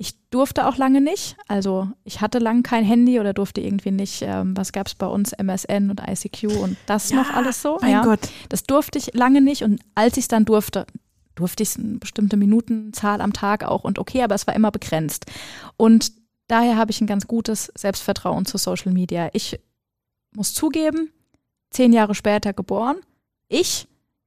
[0.00, 1.36] ich durfte auch lange nicht.
[1.46, 5.06] Also ich hatte lange kein Handy oder durfte irgendwie nicht, ähm, was gab es bei
[5.06, 7.76] uns, MSN und ICQ und das ja, noch alles so.
[7.82, 8.02] Mein ja.
[8.02, 8.20] Gott.
[8.48, 9.62] Das durfte ich lange nicht.
[9.62, 10.86] Und als ich es dann durfte,
[11.34, 15.26] durfte ich eine bestimmte Minutenzahl am Tag auch und okay, aber es war immer begrenzt.
[15.76, 16.12] Und
[16.48, 19.28] daher habe ich ein ganz gutes Selbstvertrauen zu Social Media.
[19.34, 19.60] Ich
[20.34, 21.10] muss zugeben,
[21.68, 22.96] zehn Jahre später geboren.
[23.48, 23.86] Ich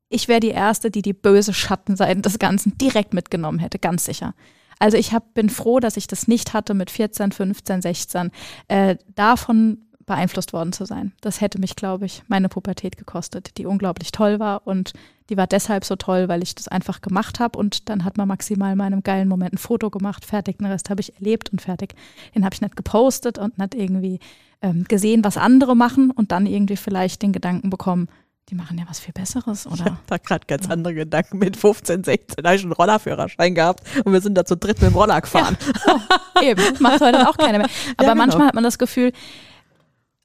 [0.09, 4.33] ich wäre die Erste, die die böse Schattenseiten des Ganzen direkt mitgenommen hätte, ganz sicher.
[4.79, 8.31] Also ich hab, bin froh, dass ich das nicht hatte mit 14, 15, 16,
[8.67, 11.13] äh, davon beeinflusst worden zu sein.
[11.21, 14.93] Das hätte mich, glaube ich, meine Pubertät gekostet, die unglaublich toll war und
[15.29, 18.27] die war deshalb so toll, weil ich das einfach gemacht habe und dann hat man
[18.27, 21.61] maximal in meinem geilen Moment ein Foto gemacht, fertig, den Rest habe ich erlebt und
[21.61, 21.95] fertig.
[22.35, 24.19] Den habe ich nicht gepostet und nicht irgendwie
[24.61, 28.09] ähm, gesehen, was andere machen und dann irgendwie vielleicht den Gedanken bekommen,
[28.49, 29.75] die machen ja was viel Besseres, oder?
[29.75, 31.37] Ich habe da gerade ganz andere Gedanken.
[31.37, 34.91] Mit 15, 16 habe ich einen Rollerführerschein gehabt und wir sind da zu dritt mit
[34.91, 35.57] dem Roller gefahren.
[35.87, 35.99] Ja.
[36.35, 37.69] Oh, eben, macht heute auch keiner mehr.
[37.97, 38.15] Aber ja, genau.
[38.15, 39.13] manchmal hat man das Gefühl,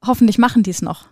[0.05, 1.07] hoffentlich machen die es noch.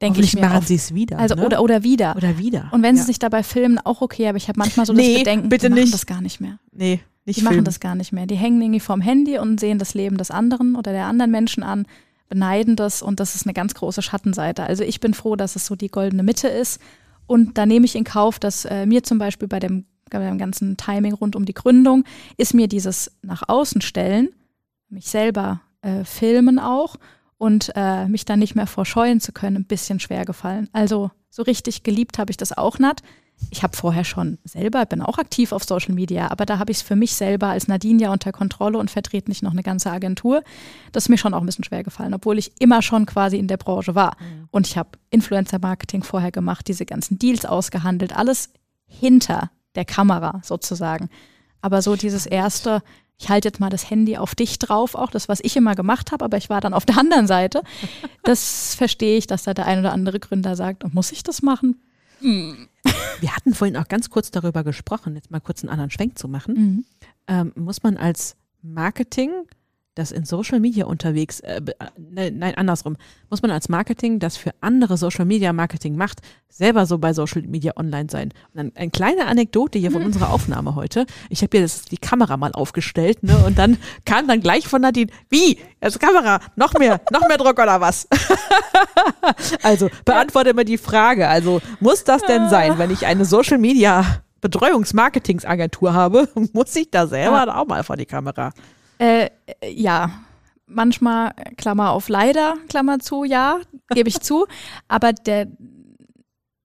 [0.00, 1.18] Denke ich mir machen sie es wieder.
[1.18, 1.46] Also ne?
[1.46, 2.16] oder, oder wieder.
[2.16, 2.68] Oder wieder.
[2.70, 3.00] Und wenn ja.
[3.00, 5.66] sie sich dabei filmen, auch okay, aber ich habe manchmal so nee, das Bedenken, bitte
[5.66, 5.94] die machen nicht.
[5.94, 6.58] das gar nicht mehr.
[6.72, 7.56] Nee, nicht Die filmen.
[7.56, 8.26] machen das gar nicht mehr.
[8.26, 11.62] Die hängen irgendwie vorm Handy und sehen das Leben des anderen oder der anderen Menschen
[11.62, 11.86] an
[12.28, 14.64] beneiden das und das ist eine ganz große Schattenseite.
[14.64, 16.80] Also ich bin froh, dass es so die goldene Mitte ist
[17.26, 20.38] und da nehme ich in Kauf, dass äh, mir zum Beispiel bei dem, bei dem
[20.38, 22.04] ganzen Timing rund um die Gründung
[22.36, 24.30] ist mir dieses nach außen stellen,
[24.88, 26.96] mich selber äh, filmen auch
[27.38, 30.68] und äh, mich dann nicht mehr vorscheuen zu können, ein bisschen schwer gefallen.
[30.72, 33.02] Also so richtig geliebt habe ich das auch nicht
[33.50, 36.78] ich habe vorher schon selber, bin auch aktiv auf Social Media, aber da habe ich
[36.78, 39.90] es für mich selber als Nadine ja unter Kontrolle und vertrete nicht noch eine ganze
[39.90, 40.42] Agentur.
[40.92, 43.46] Das ist mir schon auch ein bisschen schwer gefallen, obwohl ich immer schon quasi in
[43.46, 44.16] der Branche war.
[44.18, 44.48] Mhm.
[44.50, 48.50] Und ich habe Influencer-Marketing vorher gemacht, diese ganzen Deals ausgehandelt, alles
[48.86, 51.08] hinter der Kamera sozusagen.
[51.60, 52.82] Aber so dieses erste,
[53.18, 56.12] ich halte jetzt mal das Handy auf dich drauf, auch das, was ich immer gemacht
[56.12, 57.62] habe, aber ich war dann auf der anderen Seite.
[58.22, 61.80] Das verstehe ich, dass da der ein oder andere Gründer sagt, muss ich das machen?
[62.20, 66.28] Wir hatten vorhin auch ganz kurz darüber gesprochen, jetzt mal kurz einen anderen Schwenk zu
[66.28, 66.54] machen.
[66.54, 66.84] Mhm.
[67.28, 69.30] Ähm, muss man als Marketing
[69.96, 71.60] das in Social Media unterwegs, äh,
[71.96, 72.96] ne, nein, andersrum,
[73.30, 77.42] muss man als Marketing, das für andere Social Media Marketing macht, selber so bei Social
[77.42, 78.28] Media online sein.
[78.52, 80.06] Und dann eine kleine Anekdote hier von hm.
[80.06, 81.06] unserer Aufnahme heute.
[81.30, 83.36] Ich habe hier das, die Kamera mal aufgestellt, ne?
[83.46, 85.58] Und dann kam dann gleich von Nadine, wie?
[85.80, 88.06] Also Kamera, noch mehr, noch mehr Druck oder was?
[89.62, 91.26] also beantworte mir die Frage.
[91.26, 97.06] Also muss das denn sein, wenn ich eine Social Media Betreuungsmarketingsagentur habe, muss ich da
[97.06, 97.56] selber ja.
[97.56, 98.52] auch mal vor die Kamera?
[98.98, 99.30] Äh,
[99.64, 100.10] ja,
[100.66, 104.46] manchmal, Klammer auf leider, Klammer zu, ja, gebe ich zu.
[104.88, 105.48] Aber der,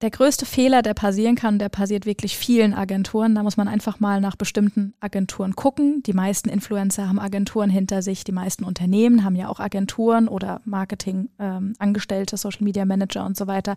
[0.02, 3.36] der größte Fehler, der passieren kann, der passiert wirklich vielen Agenturen.
[3.36, 6.02] Da muss man einfach mal nach bestimmten Agenturen gucken.
[6.04, 8.24] Die meisten Influencer haben Agenturen hinter sich.
[8.24, 13.46] Die meisten Unternehmen haben ja auch Agenturen oder Marketing-Angestellte, ähm, Social Media Manager und so
[13.46, 13.76] weiter.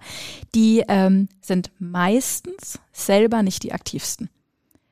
[0.55, 4.31] Die ähm, sind meistens selber nicht die aktivsten.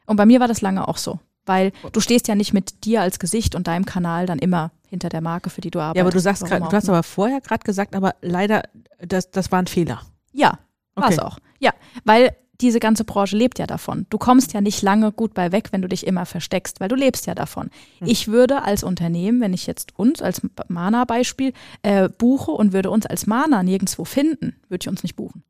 [0.05, 1.19] Und bei mir war das lange auch so.
[1.45, 5.09] Weil du stehst ja nicht mit dir als Gesicht und deinem Kanal dann immer hinter
[5.09, 5.97] der Marke, für die du arbeitest.
[5.97, 8.63] Ja, aber du sagst grad, du hast aber vorher gerade gesagt, aber leider,
[9.01, 10.03] das, das war ein Fehler.
[10.33, 10.59] Ja,
[10.95, 11.39] war es auch.
[11.59, 11.73] Ja,
[12.05, 14.07] weil diese ganze Branche lebt ja davon.
[14.09, 16.95] Du kommst ja nicht lange gut bei weg, wenn du dich immer versteckst, weil du
[16.95, 17.71] lebst ja davon.
[17.99, 18.07] Hm.
[18.07, 21.53] Ich würde als Unternehmen, wenn ich jetzt uns als Mana-Beispiel
[21.83, 25.43] äh, buche und würde uns als Mana nirgendwo finden, würde ich uns nicht buchen.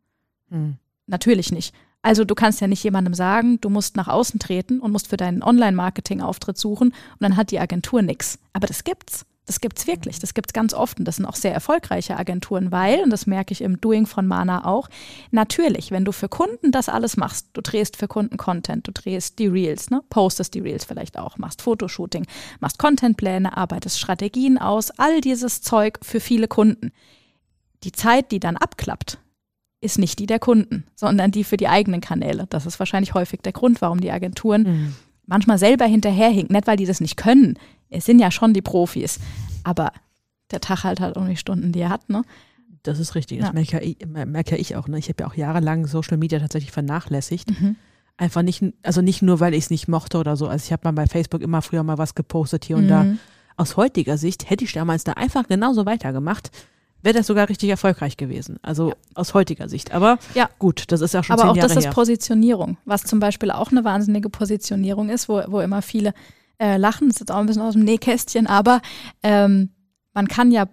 [0.48, 0.76] Hm.
[1.06, 1.74] Natürlich nicht.
[2.02, 5.16] Also du kannst ja nicht jemandem sagen, du musst nach außen treten und musst für
[5.16, 8.38] deinen Online-Marketing-Auftritt suchen und dann hat die Agentur nichts.
[8.52, 9.24] Aber das gibt's.
[9.44, 10.20] Das gibt's wirklich.
[10.20, 13.52] Das gibt's ganz oft und das sind auch sehr erfolgreiche Agenturen, weil, und das merke
[13.52, 14.88] ich im Doing von Mana auch,
[15.32, 19.40] natürlich, wenn du für Kunden das alles machst, du drehst für Kunden Content, du drehst
[19.40, 22.24] die Reels, ne, postest die Reels vielleicht auch, machst Fotoshooting,
[22.60, 26.92] machst Contentpläne, arbeitest Strategien aus, all dieses Zeug für viele Kunden.
[27.82, 29.18] Die Zeit, die dann abklappt,
[29.82, 32.46] ist nicht die der Kunden, sondern die für die eigenen Kanäle.
[32.48, 34.94] Das ist wahrscheinlich häufig der Grund, warum die Agenturen mhm.
[35.26, 36.54] manchmal selber hinterherhinken.
[36.54, 37.58] Nicht, weil die das nicht können.
[37.90, 39.18] Es sind ja schon die Profis.
[39.64, 39.92] Aber
[40.52, 42.22] der Tag halt halt auch die Stunden, die er hat, ne?
[42.84, 43.38] Das ist richtig.
[43.38, 43.52] Das ja.
[43.52, 44.88] merke, ich, merke ich auch.
[44.88, 44.98] Ne?
[44.98, 47.50] Ich habe ja auch jahrelang Social Media tatsächlich vernachlässigt.
[47.60, 47.76] Mhm.
[48.16, 50.48] Einfach nicht, also nicht nur, weil ich es nicht mochte oder so.
[50.48, 53.04] Also ich habe mal bei Facebook immer früher mal was gepostet hier und da.
[53.04, 53.18] Mhm.
[53.56, 56.50] Aus heutiger Sicht hätte ich damals da einfach genauso weitergemacht,
[57.02, 58.58] wäre das sogar richtig erfolgreich gewesen.
[58.62, 59.92] Also aus heutiger Sicht.
[59.92, 60.48] Aber Ja.
[60.58, 61.92] gut, das ist ja schon Aber zehn auch Jahre das ist her.
[61.92, 66.14] Positionierung, was zum Beispiel auch eine wahnsinnige Positionierung ist, wo, wo immer viele
[66.58, 68.80] äh, lachen, das ist jetzt auch ein bisschen aus dem Nähkästchen, aber
[69.22, 69.70] ähm,
[70.14, 70.66] man kann ja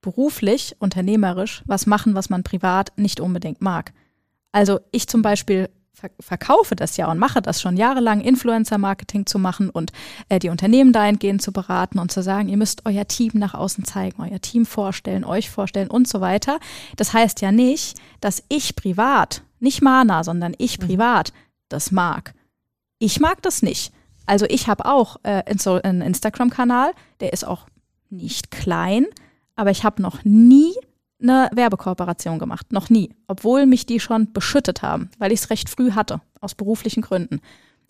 [0.00, 3.92] beruflich, unternehmerisch was machen, was man privat nicht unbedingt mag.
[4.52, 5.68] Also ich zum Beispiel
[6.18, 9.92] verkaufe das ja und mache das schon jahrelang, Influencer-Marketing zu machen und
[10.28, 13.84] äh, die Unternehmen dahingehend zu beraten und zu sagen, ihr müsst euer Team nach außen
[13.84, 16.58] zeigen, euer Team vorstellen, euch vorstellen und so weiter.
[16.96, 21.32] Das heißt ja nicht, dass ich privat, nicht Mana, sondern ich privat
[21.68, 22.34] das mag.
[22.98, 23.92] Ich mag das nicht.
[24.26, 25.42] Also ich habe auch äh,
[25.82, 27.66] einen Instagram-Kanal, der ist auch
[28.10, 29.06] nicht klein,
[29.56, 30.74] aber ich habe noch nie
[31.22, 32.72] eine Werbekooperation gemacht.
[32.72, 33.10] Noch nie.
[33.26, 37.40] Obwohl mich die schon beschüttet haben, weil ich es recht früh hatte, aus beruflichen Gründen.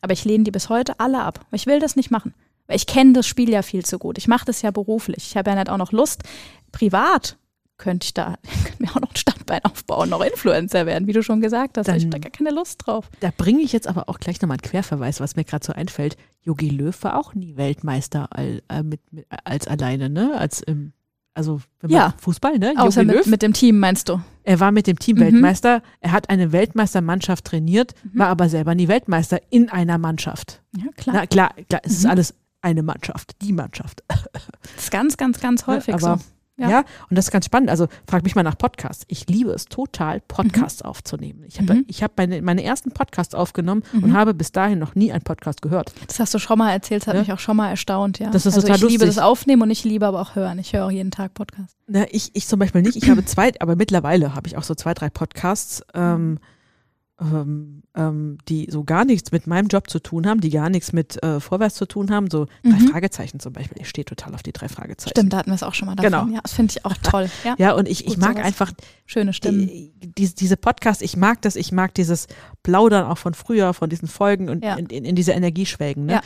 [0.01, 1.40] Aber ich lehne die bis heute alle ab.
[1.53, 2.35] Ich will das nicht machen.
[2.66, 4.16] Weil ich kenne das Spiel ja viel zu gut.
[4.19, 5.19] Ich mache das ja beruflich.
[5.29, 6.23] Ich habe ja nicht auch noch Lust.
[6.73, 7.37] Privat
[7.77, 11.23] könnte ich da, könnte mir auch noch ein Standbein aufbauen, noch Influencer werden, wie du
[11.23, 11.88] schon gesagt hast.
[11.88, 13.11] Aber ich habe da Dann- gar keine Lust drauf.
[13.21, 16.16] Da bringe ich jetzt aber auch gleich nochmal einen Querverweis, was mir gerade so einfällt.
[16.43, 20.37] Jogi Löw war auch nie Weltmeister all, äh, mit, mit, als alleine, ne?
[20.38, 20.93] Als im,
[21.35, 22.14] also wenn man Ja.
[22.19, 22.75] Fußball, ne?
[22.77, 24.21] Außer mit, mit dem Team, meinst du?
[24.43, 25.21] er war mit dem Team Mhm.
[25.21, 25.83] Weltmeister.
[26.01, 30.62] Er hat eine Weltmeistermannschaft trainiert, war aber selber nie Weltmeister in einer Mannschaft.
[30.77, 31.14] Ja, klar.
[31.16, 32.11] Na klar, klar, es ist Mhm.
[32.11, 34.03] alles eine Mannschaft, die Mannschaft.
[34.09, 34.27] Das
[34.77, 36.25] ist ganz, ganz, ganz häufig aber, so.
[36.61, 36.68] Ja.
[36.70, 36.79] Ja.
[37.09, 37.70] und das ist ganz spannend.
[37.70, 39.05] Also frag mich mal nach Podcasts.
[39.09, 41.42] Ich liebe es total, Podcasts aufzunehmen.
[41.46, 41.85] Ich habe Mhm.
[41.88, 44.12] ich hab meine, meine ersten Podcasts aufgenommen und Mhm.
[44.16, 45.92] habe bis dahin noch nie einen Podcast gehört.
[46.07, 47.20] Das hast du schon mal erzählt, das hat Ja.
[47.20, 48.31] mich auch schon mal erstaunt, ja.
[48.31, 49.16] Das ist also total ich liebe lustig.
[49.16, 50.59] das Aufnehmen und ich liebe aber auch hören.
[50.59, 51.77] Ich höre auch jeden Tag Podcast.
[51.87, 52.96] Na, ich, ich zum Beispiel nicht.
[52.96, 56.38] Ich habe zwei, aber mittlerweile habe ich auch so zwei, drei Podcasts, ähm,
[57.20, 60.92] ähm, ähm, die so gar nichts mit meinem Job zu tun haben, die gar nichts
[60.92, 62.30] mit äh, Vorwärts zu tun haben.
[62.30, 62.88] So drei Mhm.
[62.88, 63.80] Fragezeichen zum Beispiel.
[63.83, 65.11] Ich stehe total auf die drei Fragezeichen.
[65.11, 66.11] Stimmt, da hatten wir es auch schon mal davon.
[66.28, 66.35] Genau.
[66.35, 67.28] Ja, das finde ich auch toll.
[67.44, 68.44] Ja, Ja, und ich, ich mag sowas.
[68.46, 68.72] einfach
[69.06, 69.66] schöne Stimmen.
[69.66, 72.26] die, diese, diese Podcasts, ich mag das, ich mag dieses
[72.62, 74.76] Plaudern auch von früher, von diesen Folgen und Ja.
[74.76, 76.06] in, in, in diese Energie schwelgen.
[76.06, 76.12] Ne?
[76.14, 76.20] Ja.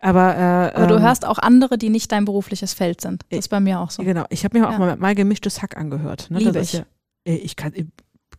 [0.00, 3.22] Aber, äh, Aber du ähm, hörst auch andere, die nicht dein berufliches Feld sind.
[3.30, 4.02] Das ist bei mir auch so.
[4.02, 4.78] Genau, ich habe mir auch Ja.
[4.78, 6.30] mal, mal gemischtes Hack angehört.
[6.30, 6.40] Ne?
[6.40, 6.74] Liebe ich.
[6.74, 6.82] Ja,
[7.24, 7.84] ey, ich kann äh,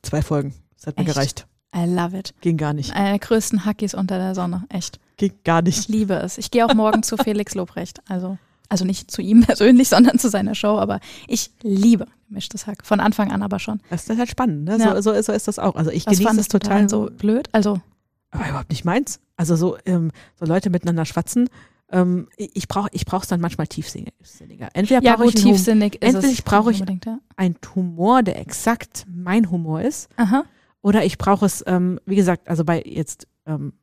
[0.03, 0.53] zwei Folgen.
[0.75, 1.13] Das hat mir Echt?
[1.13, 1.47] gereicht.
[1.75, 2.33] I love it.
[2.41, 2.93] Ging gar nicht.
[2.95, 4.63] Einer der größten Hackies unter der Sonne.
[4.69, 4.99] Echt.
[5.17, 5.89] Ging gar Ich nicht.
[5.89, 6.37] liebe es.
[6.37, 7.99] Ich gehe auch morgen zu Felix Lobrecht.
[8.07, 8.37] Also,
[8.69, 10.77] also nicht zu ihm persönlich, sondern zu seiner Show.
[10.79, 12.85] Aber ich liebe gemischtes Hack.
[12.85, 13.81] Von Anfang an aber schon.
[13.89, 14.65] Das ist halt spannend.
[14.65, 14.77] Ne?
[14.79, 14.95] Ja.
[15.01, 15.75] So, so, so ist das auch.
[15.75, 17.49] Also ich Was genieße es total daran so blöd?
[17.51, 17.81] Also,
[18.31, 19.19] aber überhaupt nicht meins.
[19.37, 21.49] Also so, ähm, so Leute miteinander schwatzen.
[21.91, 24.11] Ähm, ich brauche ich brauch's dann manchmal tiefsinniger.
[24.73, 27.19] Entweder ja, brauche ich tiefsinnig ist entweder ich brauche ich- ja.
[27.35, 30.09] einen Humor, der exakt mein Humor ist.
[30.17, 30.45] Aha.
[30.85, 33.73] Oder ich brauche es, ähm, wie gesagt, also bei jetzt ähm,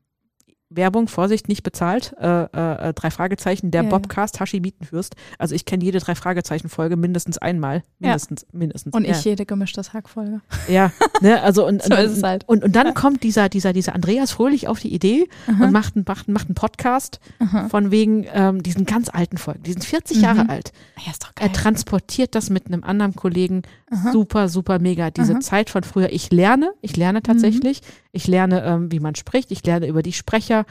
[0.76, 3.90] Werbung, Vorsicht, nicht bezahlt, äh, äh, äh, drei Fragezeichen, der Ja, ja.
[3.90, 5.14] Bobcast, Hashi Bietenfürst.
[5.38, 7.82] Also ich kenne jede drei Fragezeichen-Folge mindestens einmal.
[7.98, 8.94] Mindestens, mindestens.
[8.94, 9.12] Und ja.
[9.12, 10.40] ich jede gemischtes Hack-Folge.
[10.68, 12.48] Ja, ne, also und, So und, ist es halt.
[12.48, 15.64] und, und dann kommt dieser, dieser, dieser Andreas Fröhlich auf die Idee Aha.
[15.64, 17.68] und macht, einen- macht, macht einen Podcast Aha.
[17.68, 19.62] von wegen ähm, diesen ganz alten Folgen.
[19.64, 20.22] Die sind 40 Mhm.
[20.22, 20.72] Jahre alt.
[21.04, 21.48] Ja, ist doch geil.
[21.48, 24.12] Er transportiert das mit einem anderen Kollegen Aha.
[24.12, 25.10] super, super mega.
[25.10, 25.32] Diese.
[25.42, 26.12] Zeit von früher.
[26.12, 27.80] Ich lerne, ich lerne tatsächlich.
[28.12, 29.50] Ich lerne, ähm, wie man spricht.
[29.50, 30.61] Ich lerne über die Sprecher.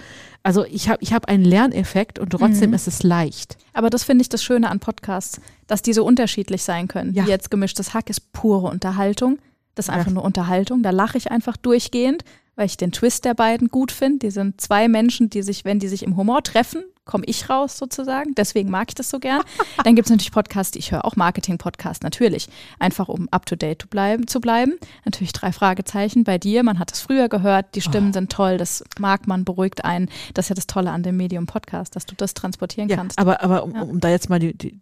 [0.43, 2.75] Also ich habe ich hab einen Lerneffekt und trotzdem Mhm.
[2.75, 3.57] ist es leicht.
[3.73, 7.13] Aber das finde ich das Schöne an Podcasts, dass die so unterschiedlich sein können.
[7.13, 7.25] Ja.
[7.25, 9.37] Wie jetzt gemischtes Hack ist pure Unterhaltung.
[9.75, 9.95] Das ist Ja.
[9.99, 10.83] einfach nur Unterhaltung.
[10.83, 12.23] Da lache ich einfach durchgehend,
[12.61, 14.19] weil ich den Twist der beiden gut finde.
[14.19, 17.75] Die sind zwei Menschen, die sich, wenn die sich im Humor treffen, komme ich raus
[17.75, 18.35] sozusagen.
[18.35, 19.41] Deswegen mag ich das so gern.
[19.83, 22.49] Dann gibt es natürlich Podcasts, die ich höre, auch Marketing-Podcasts natürlich.
[22.77, 24.75] Einfach um up-to-date zu bleiben, zu bleiben.
[25.05, 26.61] Natürlich drei Fragezeichen bei dir.
[26.61, 28.13] Man hat es früher gehört, die Stimmen Oh.
[28.13, 30.07] sind toll, das mag man, beruhigt einen.
[30.35, 33.17] Das ist ja das Tolle an dem Medium Podcast, dass du das transportieren Ja, kannst.
[33.17, 33.81] aber, aber um, Ja.
[33.81, 34.79] um da jetzt mal die, die,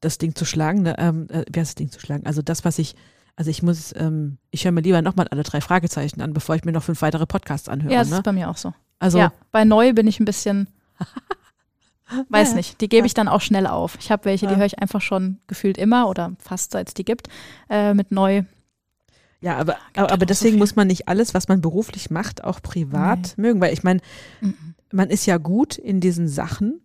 [0.00, 2.26] das Ding zu schlagen, ne, ähm, äh, wer ist das Ding zu schlagen?
[2.26, 2.94] Also das, was ich,
[3.36, 6.64] also ich muss, ähm, ich höre mir lieber nochmal alle drei Fragezeichen an, bevor ich
[6.64, 7.92] mir noch fünf weitere Podcasts anhöre.
[7.92, 8.16] Ja, das ne?
[8.16, 8.72] ist bei mir auch so.
[8.98, 10.68] Also ja, bei neu bin ich ein bisschen,
[12.28, 12.54] weiß Ja.
[12.56, 13.96] nicht, die gebe ich dann auch schnell auf.
[14.00, 17.04] Ich habe welche, die höre ich einfach schon gefühlt immer oder fast seit es die
[17.04, 17.28] gibt.
[17.68, 18.42] Äh, mit neu,
[19.40, 20.58] Ja, aber, Gibt aber, aber so deswegen viel.
[20.60, 24.00] muss man nicht alles, was man beruflich macht, auch privat mögen, weil ich meine,
[24.40, 24.54] Mhm.
[24.92, 26.80] man ist ja gut in diesen Sachen,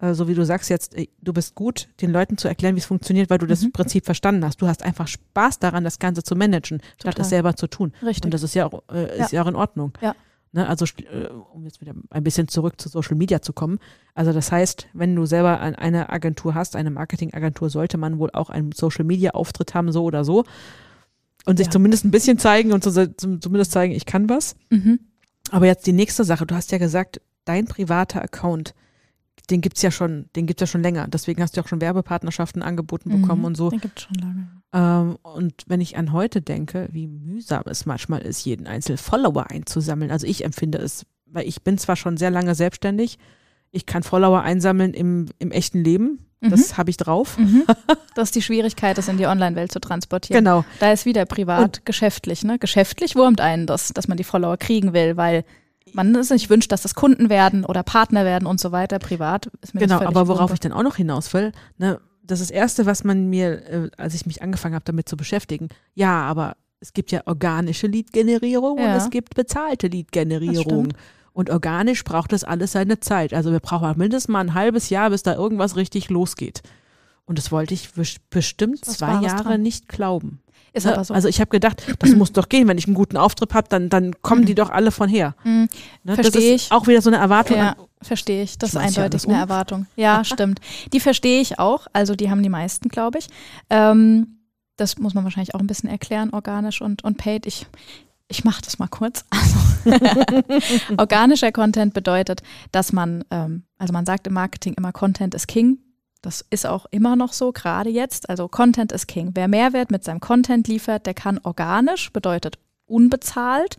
[0.00, 2.80] äh, so wie du sagst jetzt, äh, du bist gut, den Leuten zu erklären, wie
[2.80, 3.72] es funktioniert, weil du das Mhm.
[3.72, 4.60] Prinzip verstanden hast.
[4.62, 7.22] Du hast einfach Spaß daran, das Ganze zu managen, statt Total.
[7.22, 7.92] es selber zu tun.
[8.02, 8.24] richtig.
[8.24, 9.42] Und das ist ja auch, äh, ist ja.
[9.42, 9.92] auch in Ordnung.
[10.00, 10.14] Ja.
[10.52, 13.78] Ne, also, äh, um jetzt wieder ein bisschen zurück zu Social Media zu kommen.
[14.14, 18.30] Also, das heißt, wenn du selber ein- eine Agentur hast, eine Marketingagentur, sollte man wohl
[18.32, 20.44] auch einen Social Media Auftritt haben, so oder so.
[21.46, 21.70] und sich Ja.
[21.70, 24.54] zumindest ein bisschen zeigen und zum- zumindest zeigen, ich kann was.
[24.70, 25.00] Mhm.
[25.50, 26.44] Aber jetzt die nächste Sache.
[26.46, 28.74] Du hast ja gesagt, dein privater Account,
[29.50, 31.06] den gibt's ja schon, den gibt's ja schon länger.
[31.08, 33.46] Deswegen hast du auch schon Werbepartnerschaften angeboten bekommen Mhm.
[33.46, 33.70] und so.
[33.70, 34.48] Den gibt es schon lange.
[34.72, 39.50] Ähm, und wenn ich an heute denke, wie mühsam es manchmal ist, jeden einzelnen Follower
[39.50, 40.10] einzusammeln.
[40.10, 43.18] Also ich empfinde es, weil ich bin zwar schon sehr lange selbstständig,
[43.70, 46.20] ich kann Follower einsammeln im, im echten Leben.
[46.40, 47.36] Das habe ich drauf.
[47.38, 47.64] Mhm.
[48.14, 50.42] Das ist die Schwierigkeit, das in die Online-Welt zu transportieren.
[50.44, 50.64] Genau.
[50.80, 52.42] Da ist wieder privat, geschäftlich.
[52.42, 52.58] Ne?
[52.58, 55.44] Geschäftlich wurmt einen das, dass man die Follower kriegen will, weil
[55.92, 58.98] man es sich wünscht, dass das Kunden werden oder Partner werden und so weiter.
[58.98, 60.54] Privat ist mir Genau, aber worauf Wumpe.
[60.54, 63.90] ich dann auch noch hinaus will, ne, das ist das Erste, was man mir, äh,
[63.96, 68.78] als ich mich angefangen habe, damit zu beschäftigen, ja, aber es gibt ja organische Lead-Generierung
[68.78, 68.84] Ja.
[68.84, 70.88] und es gibt bezahlte Lead-Generierung.
[71.32, 73.32] Und organisch braucht das alles seine Zeit.
[73.32, 76.62] Also wir brauchen mindestens mal ein halbes Jahr, bis da irgendwas richtig losgeht.
[77.28, 79.62] Und das wollte ich bes- bestimmt was zwei Jahre dran.
[79.62, 80.40] nicht glauben.
[80.72, 80.94] Ist Ne?
[80.94, 81.14] aber so.
[81.14, 83.88] Also ich habe gedacht, das muss doch gehen, wenn ich einen guten Auftritt habe, dann,
[83.90, 85.34] dann kommen die doch alle von her.
[85.44, 85.68] Mhm.
[86.04, 86.14] Ne?
[86.14, 86.72] Versteh das ist ich.
[86.72, 87.56] auch wieder so eine Erwartung.
[87.58, 88.58] Ja, verstehe ich.
[88.58, 89.32] Das ist ja eindeutig um.
[89.32, 89.86] eine Erwartung.
[89.96, 90.60] Ja, stimmt.
[90.92, 91.86] Die verstehe ich auch.
[91.92, 93.28] Also die haben die meisten, glaube ich.
[93.70, 94.38] Ähm,
[94.76, 97.46] das muss man wahrscheinlich auch ein bisschen erklären, organisch und, und paid.
[97.46, 97.66] Ich,
[98.28, 99.24] ich mache das mal kurz.
[99.84, 99.98] Also,
[100.98, 105.78] organischer Content bedeutet, dass man, ähm, also man sagt im Marketing immer, Content ist King.
[106.20, 108.28] Das ist auch immer noch so, gerade jetzt.
[108.28, 109.30] Also Content ist King.
[109.34, 113.76] Wer Mehrwert mit seinem Content liefert, der kann organisch, bedeutet unbezahlt,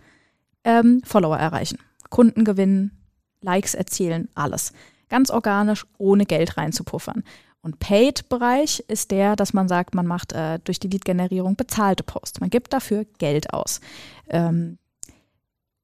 [0.64, 1.80] ähm, Follower erreichen.
[2.10, 2.98] Kunden gewinnen,
[3.42, 4.74] Likes erzielen, alles.
[5.10, 7.24] Ganz organisch, ohne Geld reinzupuffern.
[7.62, 12.40] Und Paid-Bereich ist der, dass man sagt, man macht äh, durch die Lead-Generierung bezahlte Posts.
[12.40, 13.82] Man gibt dafür Geld aus.
[14.30, 14.78] Ähm,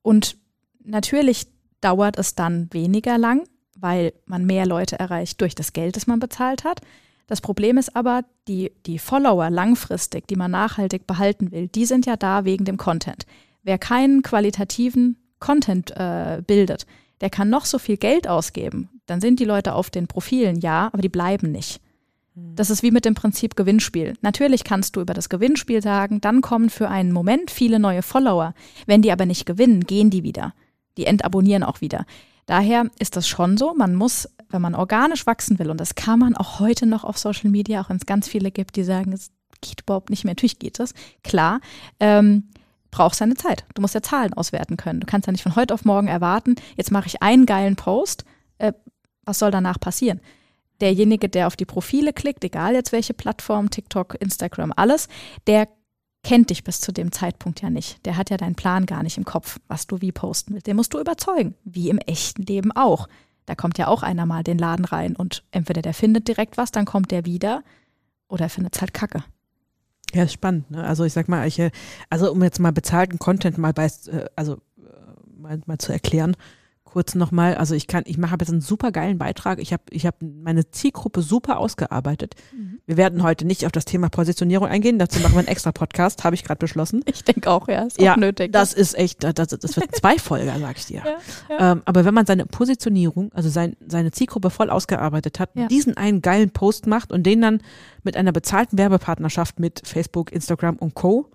[0.01, 0.37] und
[0.83, 1.47] natürlich
[1.81, 3.43] dauert es dann weniger lang,
[3.85, 6.81] weil man mehr Leute erreicht durch das Geld, das man bezahlt hat.
[7.27, 12.07] Das Problem ist aber, die, die Follower langfristig, die man nachhaltig behalten will, die sind
[12.07, 13.27] ja da wegen dem Content.
[13.61, 16.87] Wer keinen qualitativen Content äh, bildet,
[17.21, 18.89] der kann noch so viel Geld ausgeben.
[19.05, 21.79] Dann sind die Leute auf den Profilen, ja, aber die bleiben nicht.
[22.33, 24.15] Das ist wie mit dem Prinzip Gewinnspiel.
[24.21, 28.55] Natürlich kannst du über das Gewinnspiel sagen, dann kommen für einen Moment viele neue Follower.
[28.87, 30.55] Wenn die aber nicht gewinnen, gehen die wieder.
[30.97, 32.05] Die entabonnieren auch wieder.
[32.45, 36.19] Daher ist das schon so, man muss, wenn man organisch wachsen will, und das kann
[36.19, 39.13] man auch heute noch auf Social Media, auch wenn es ganz viele gibt, die sagen,
[39.13, 39.31] es
[39.61, 41.59] geht überhaupt nicht mehr, natürlich geht es, klar,
[41.99, 42.49] ähm,
[42.91, 43.65] braucht seine Zeit.
[43.73, 45.01] Du musst ja Zahlen auswerten können.
[45.01, 48.25] Du kannst ja nicht von heute auf morgen erwarten, jetzt mache ich einen geilen Post,
[48.59, 48.73] äh,
[49.25, 50.21] was soll danach passieren?
[50.81, 55.07] Derjenige, der auf die Profile klickt, egal jetzt welche Plattform, TikTok, Instagram, alles,
[55.47, 55.67] der
[56.25, 58.03] kennt dich bis zu dem Zeitpunkt ja nicht.
[58.05, 60.65] Der hat ja deinen Plan gar nicht im Kopf, was du wie posten willst.
[60.65, 63.07] Den musst du überzeugen, wie im echten Leben auch.
[63.45, 66.71] Da kommt ja auch einer mal den Laden rein und entweder der findet direkt was,
[66.71, 67.63] dann kommt der wieder
[68.27, 69.23] oder er findet es halt kacke.
[70.15, 70.71] Ja, ist spannend.
[70.71, 70.83] Ne?
[70.83, 71.69] Also ich sag mal, ich, äh,
[72.09, 76.35] also um jetzt mal bezahlten Content mal bei, äh, also äh, mal, mal zu erklären,
[76.95, 79.59] kurz nochmal, also ich kann, ich mache jetzt einen super geilen Beitrag.
[79.59, 82.35] Ich habe ich hab meine Zielgruppe super ausgearbeitet.
[82.85, 86.23] Wir werden heute nicht auf das Thema Positionierung eingehen, dazu machen wir einen extra Podcast,
[86.23, 87.03] habe ich gerade beschlossen.
[87.05, 88.53] Ich denke auch, ja, ist Ja, auch nötig.
[88.53, 91.01] Das ist echt, das, das wird zwei Folger, sag ich dir.
[91.05, 91.17] ja,
[91.49, 91.71] ja.
[91.73, 96.21] Ähm, aber wenn man seine Positionierung, also sein, seine Zielgruppe voll ausgearbeitet hat, diesen einen
[96.21, 97.61] geilen Post macht und den dann
[98.03, 101.29] mit einer bezahlten Werbepartnerschaft mit Facebook, Instagram und Co.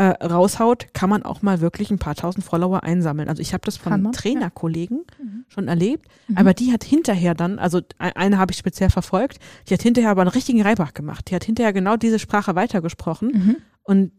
[0.00, 3.28] Äh, raushaut, kann man auch mal wirklich ein paar tausend Follower einsammeln.
[3.28, 5.44] Also ich habe das von Trainerkollegen Mhm.
[5.48, 6.38] schon erlebt, Mhm.
[6.38, 10.22] aber die hat hinterher dann, also eine habe ich speziell verfolgt, die hat hinterher aber
[10.22, 11.28] einen richtigen Reibach gemacht.
[11.30, 13.56] Die hat hinterher genau diese Sprache weitergesprochen Mhm.
[13.82, 14.12] und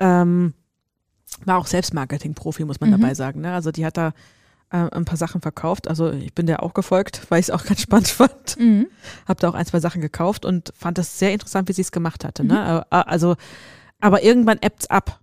[0.00, 0.52] ähm,
[1.46, 3.00] war auch selbst Marketing-Profi, muss man Mhm.
[3.00, 3.40] dabei sagen.
[3.40, 3.54] Ne?
[3.54, 4.12] Also die hat da
[4.72, 5.88] äh, ein paar Sachen verkauft.
[5.88, 8.58] Also ich bin der auch gefolgt, weil ich es auch ganz spannend fand.
[8.58, 8.86] Mhm.
[9.26, 11.90] Habe da auch ein, zwei Sachen gekauft und fand das sehr interessant, wie sie es
[11.90, 12.44] gemacht hatte.
[12.44, 12.84] Ne?
[12.90, 13.36] Äh, Also,
[14.00, 15.20] aber irgendwann ebbt's ab.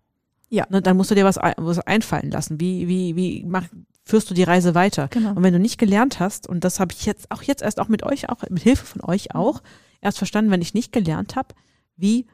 [0.50, 0.66] Ja.
[0.70, 0.82] Ne?
[0.82, 2.60] Dann musst du dir was, was einfallen lassen.
[2.60, 3.66] Wie, wie, wie mach,
[4.06, 5.08] führst du die Reise weiter?
[5.10, 5.32] Genau.
[5.32, 7.90] Und wenn du nicht gelernt hast, und das habe ich jetzt auch jetzt erst auch
[7.90, 9.62] mit euch, auch mit Hilfe von euch auch,
[10.02, 11.50] erst verstanden, wenn ich nicht gelernt habe,
[11.98, 12.28] wie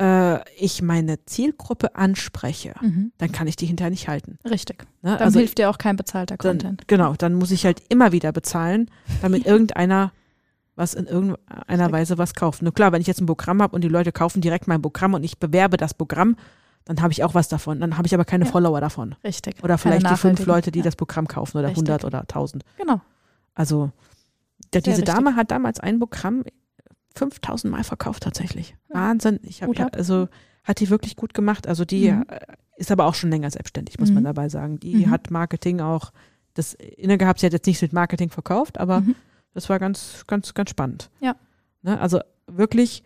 [0.00, 3.12] äh, ich meine Zielgruppe anspreche, Mhm.
[3.18, 4.38] dann kann ich die hinterher nicht halten.
[4.48, 4.84] Richtig.
[5.02, 5.12] Ne?
[5.12, 6.86] Dann Also hilft dir auch kein bezahlter dann, Content.
[6.86, 8.90] genau, dann muss ich halt immer wieder bezahlen,
[9.22, 10.12] damit irgendeiner
[10.76, 11.90] was in irgendeiner.
[11.90, 12.62] Weise was kauft.
[12.62, 15.14] Nur klar, wenn ich jetzt ein Programm habe und die Leute kaufen direkt mein Programm
[15.14, 16.36] und ich bewerbe das Programm,
[16.84, 17.80] dann habe ich auch was davon.
[17.80, 18.50] Dann habe ich aber keine Ja.
[18.52, 19.14] Follower davon.
[19.24, 19.56] Richtig.
[19.64, 20.44] Oder vielleicht die fünf.
[20.46, 20.84] Leute, die Ja.
[20.84, 21.88] das Programm kaufen oder Richtig.
[21.88, 22.62] 100 oder 1000.
[22.76, 23.00] Genau.
[23.54, 23.90] Also
[24.72, 25.14] Sehr diese wichtig.
[25.14, 26.44] Dame hat damals ein Programm
[27.14, 28.76] 5000 Mal verkauft tatsächlich.
[28.92, 28.96] Ja.
[29.00, 29.40] Wahnsinn.
[29.42, 30.28] Ich habe ja, also
[30.64, 31.66] hat die wirklich gut gemacht.
[31.66, 32.24] Also die Mhm.
[32.28, 32.40] äh,
[32.76, 34.26] ist aber auch schon länger selbstständig, muss man Mhm.
[34.26, 34.78] dabei sagen.
[34.80, 35.10] Die Mhm.
[35.10, 36.12] hat Marketing auch
[36.54, 37.40] das inne gehabt.
[37.40, 39.14] Sie hat jetzt nichts mit Marketing verkauft, aber Mhm.
[39.56, 41.10] Das war ganz, ganz, ganz spannend.
[41.20, 41.34] Ja.
[41.82, 41.98] Ne?
[42.00, 43.02] Also wirklich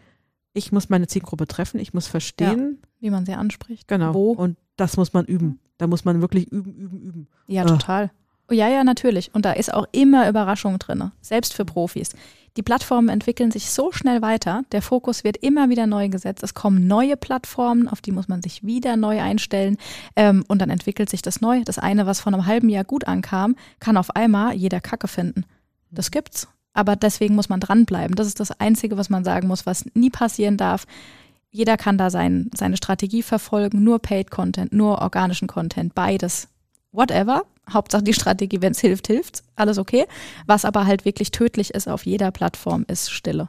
[0.53, 3.89] ich muss meine Zielgruppe treffen, ich muss verstehen, ja, wie man sie anspricht.
[3.89, 4.15] Genau.
[4.15, 4.33] Wo.
[4.33, 5.61] Und das muss man üben.
[5.79, 7.29] Da muss man wirklich üben, üben, üben.
[7.47, 8.11] Ja, total.
[8.51, 9.33] Oh, ja, ja, natürlich.
[9.35, 12.11] Und da ist auch immer Überraschung drin, selbst für Profis.
[12.57, 16.43] Die Plattformen entwickeln sich so schnell weiter, der Fokus wird immer wieder neu gesetzt.
[16.43, 19.77] Es kommen neue Plattformen, auf die muss man sich wieder neu einstellen
[20.17, 21.63] ähm, und dann entwickelt sich das neu.
[21.65, 25.45] Das eine, was vor einem halben Jahr gut ankam, kann auf einmal jeder Kacke finden.
[25.91, 26.49] Das gibt's.
[26.73, 28.15] Aber deswegen muss man dranbleiben.
[28.15, 30.87] Das ist das Einzige, was man sagen muss, was nie passieren darf.
[31.51, 36.49] Jeder kann da sein, seine Strategie verfolgen, nur Paid Content, nur organischen Content, beides.
[36.93, 37.43] Whatever.
[37.69, 39.43] Hauptsache die Strategie, wenn es hilft, hilft.
[39.57, 40.07] Alles okay.
[40.47, 43.49] Was aber halt wirklich tödlich ist auf jeder Plattform, ist Stille.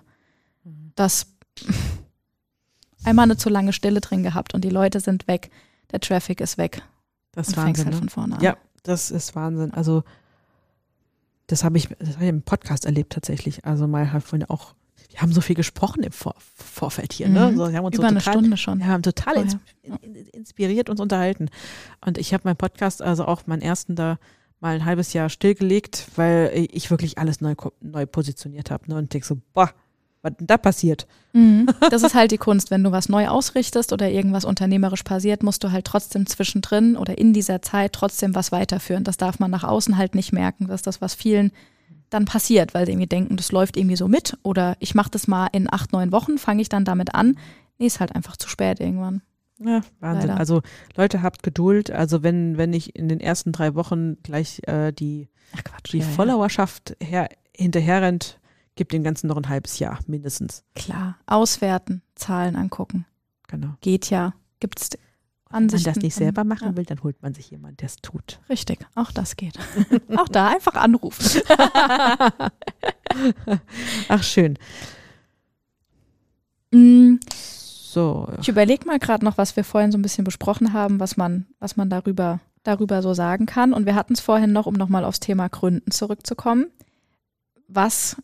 [0.96, 1.28] Das
[3.04, 5.52] einmal eine zu lange Stille drin gehabt und die Leute sind weg,
[5.92, 6.82] der Traffic ist weg.
[7.32, 7.86] Das ist und Wahnsinn.
[7.86, 8.00] halt ne?
[8.00, 8.42] von vorne an.
[8.42, 9.74] Ja, das ist Wahnsinn.
[9.74, 10.04] Also
[11.52, 13.66] das habe ich, das hab ich im Podcast erlebt tatsächlich.
[13.66, 14.74] Also mal halt vorhin auch,
[15.10, 17.52] wir haben so viel gesprochen im Vor Vorfeld hier, ne?
[17.52, 17.58] Mhm.
[17.58, 18.80] So, wir haben uns Über so eine total, Stunde schon.
[18.80, 19.58] Wir haben total ins,
[20.02, 21.50] in- inspiriert uns unterhalten.
[22.06, 24.18] Und ich habe meinen Podcast, also auch meinen ersten da
[24.62, 28.90] mal ein halbes Jahr stillgelegt, weil ich wirklich alles neu, neu positioniert habe.
[28.90, 28.96] Ne?
[28.96, 29.72] Und denk so, boah,
[30.22, 31.08] was denn da passiert?
[31.34, 31.68] Mhm.
[31.90, 32.72] Das ist halt die Kunst.
[32.72, 37.18] Wenn du was neu ausrichtest oder irgendwas unternehmerisch passiert, musst du halt trotzdem zwischendrin oder
[37.18, 39.04] in dieser Zeit trotzdem was weiterführen.
[39.04, 40.68] Das darf man nach außen halt nicht merken.
[40.68, 41.52] Das ist das, was vielen
[42.10, 45.28] dann passiert, weil sie irgendwie denken, das läuft irgendwie so mit oder ich mache das
[45.28, 47.38] mal in acht, neun Wochen, fange ich dann damit an.
[47.78, 49.22] Nee, ist halt einfach zu spät irgendwann.
[49.60, 50.30] Ja, Wahnsinn.
[50.30, 50.40] Leider.
[50.40, 50.62] Also
[50.96, 51.92] Leute, habt Geduld.
[51.92, 55.94] Also wenn, wenn ich in den ersten drei Wochen gleich äh, die, Ach Quatsch.
[55.94, 56.06] die ja.
[56.06, 58.02] Followerschaft her, hinterher
[58.76, 60.64] gibt dem Ganzen noch ein halbes Jahr mindestens.
[60.76, 61.18] Klar.
[61.26, 63.06] Auswerten, Zahlen angucken.
[63.48, 63.76] Genau.
[63.82, 64.34] Geht ja.
[64.60, 65.00] Gibt's Wenn
[65.52, 66.78] man das Ansichten nicht selber machen ja.
[66.78, 68.40] will, dann holt man sich jemanden, der es tut.
[68.50, 69.58] Richtig, auch das geht.
[70.16, 71.42] auch da einfach anrufen.
[74.08, 74.58] Ach, schön.
[76.72, 81.00] Mm, So, Ich überlege mal gerade noch, was wir vorhin so ein bisschen besprochen haben,
[81.02, 83.74] was man, was man darüber, darüber so sagen kann.
[83.74, 86.68] Und wir hatten es vorhin noch, um nochmal aufs Thema Gründen zurückzukommen,
[87.68, 88.16] was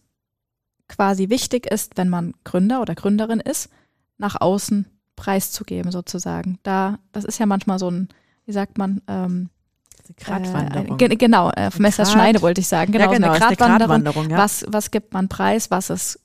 [0.88, 3.70] quasi wichtig ist, wenn man Gründer oder Gründerin ist,
[4.18, 4.86] nach außen
[5.16, 6.60] preiszugeben sozusagen.
[6.64, 8.10] Da, das ist ja manchmal so ein,
[8.46, 9.50] wie sagt man, ähm,
[10.16, 10.96] Gratwanderung.
[11.00, 12.94] Äh, ge genau, äh, Messerschneide wollte ich sagen.
[12.94, 14.30] ja, Genau, genau, so ist eine Gratwanderung.
[14.30, 14.38] Ja.
[14.38, 16.20] Was, was gibt man preis, was ist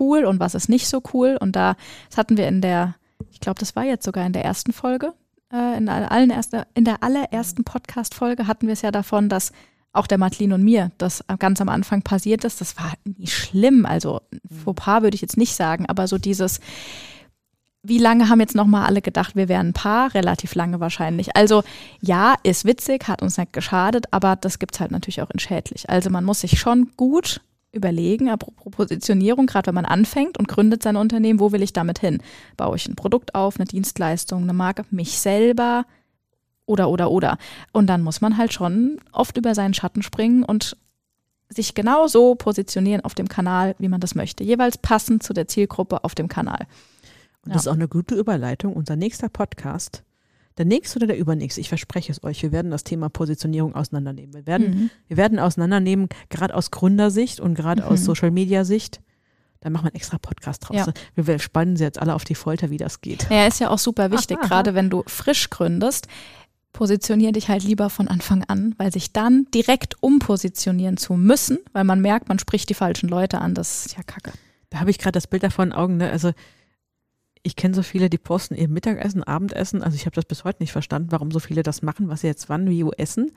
[0.00, 1.36] cool und was ist nicht so cool.
[1.40, 1.76] Und da,
[2.08, 2.96] das hatten wir in der,
[3.30, 5.14] ich glaube, das war jetzt sogar in der ersten Folge,
[5.52, 9.52] äh, in, allen erste, in der allerersten Podcast-Folge hatten wir es ja davon, dass
[9.98, 12.60] auch der Madeline und mir das ganz am Anfang passiert ist.
[12.60, 13.84] Das war nie schlimm.
[13.86, 16.60] Also ein Fauxpas würde ich jetzt nicht sagen, aber so dieses,
[17.82, 20.14] wie lange haben jetzt nochmal alle gedacht, wir wären ein Paar?
[20.14, 21.36] Relativ lange wahrscheinlich.
[21.36, 21.62] Also
[22.00, 25.88] ja, ist witzig, hat uns nicht geschadet, aber das gibt's halt natürlich auch in schädlich.
[25.88, 27.40] Also man muss sich schon gut
[27.72, 31.98] überlegen, apropos Positionierung, gerade wenn man anfängt und gründet sein Unternehmen, wo will ich damit
[31.98, 32.22] hin?
[32.56, 35.84] Baue ich ein Produkt auf, eine Dienstleistung, eine Marke, mich selber
[36.68, 37.38] oder, oder, oder.
[37.72, 40.76] Und dann muss man halt schon oft über seinen Schatten springen und
[41.48, 44.44] sich genau so positionieren auf dem Kanal, wie man das möchte.
[44.44, 46.66] Jeweils passend zu der Zielgruppe auf dem Kanal.
[47.44, 48.74] Und das ist auch eine gute Überleitung.
[48.74, 50.02] Unser nächster Podcast,
[50.58, 54.34] der nächste oder der übernächste, ich verspreche es euch, wir werden das Thema Positionierung auseinandernehmen.
[54.34, 54.90] Wir werden, Mhm.
[55.06, 58.04] wir werden auseinandernehmen, gerade aus Gründersicht und gerade aus Mhm.
[58.04, 59.00] Social Media Sicht.
[59.60, 60.76] Da machen wir einen extra Podcast draus.
[60.76, 60.86] Ja.
[61.16, 63.26] Wir spannen sie jetzt alle auf die Folter, wie das geht.
[63.30, 64.46] Ja, ist ja auch super wichtig, aha.
[64.46, 66.06] gerade wenn du frisch gründest.
[66.78, 71.82] Positionier dich halt lieber von Anfang an, weil sich dann direkt umpositionieren zu müssen, weil
[71.82, 73.52] man merkt, man spricht die falschen Leute an.
[73.52, 74.30] Das ist ja kacke.
[74.70, 75.96] Da habe ich gerade das Bild davon Augen.
[75.96, 76.08] Ne?
[76.08, 76.30] Also
[77.42, 79.82] ich kenne so viele, die posten ihr Mittagessen, Abendessen.
[79.82, 82.28] Also ich habe das bis heute nicht verstanden, warum so viele das machen, was sie
[82.28, 83.32] jetzt wann, wie, essen.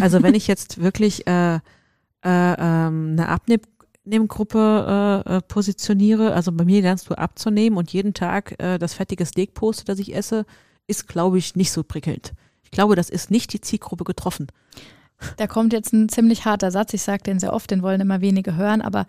[0.00, 1.60] Also wenn ich jetzt wirklich äh, äh,
[2.24, 8.60] ähm, eine Abnehmgruppe äh, äh, positioniere, also bei mir lernst du abzunehmen und jeden Tag
[8.60, 10.46] äh, das fettige Steak poste, das ich esse,
[10.88, 12.32] ist, glaube ich, nicht so prickelnd.
[12.72, 14.46] Ich glaube, das ist nicht die Zielgruppe getroffen.
[15.36, 16.94] Da kommt jetzt ein ziemlich harter Satz.
[16.94, 19.06] Ich sage den sehr oft, den wollen immer wenige hören, aber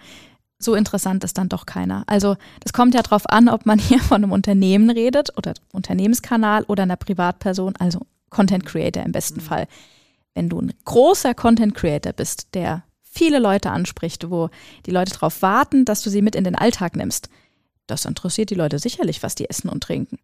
[0.60, 2.04] so interessant ist dann doch keiner.
[2.06, 6.66] Also das kommt ja darauf an, ob man hier von einem Unternehmen redet oder Unternehmenskanal
[6.66, 9.68] oder einer Privatperson, also Content Creator im besten Fall.
[10.34, 14.50] Wenn du ein großer Content Creator bist, der viele Leute anspricht, wo
[14.86, 17.30] die Leute darauf warten, dass du sie mit in den Alltag nimmst,
[17.88, 20.18] das interessiert die Leute sicherlich, was die essen und trinken.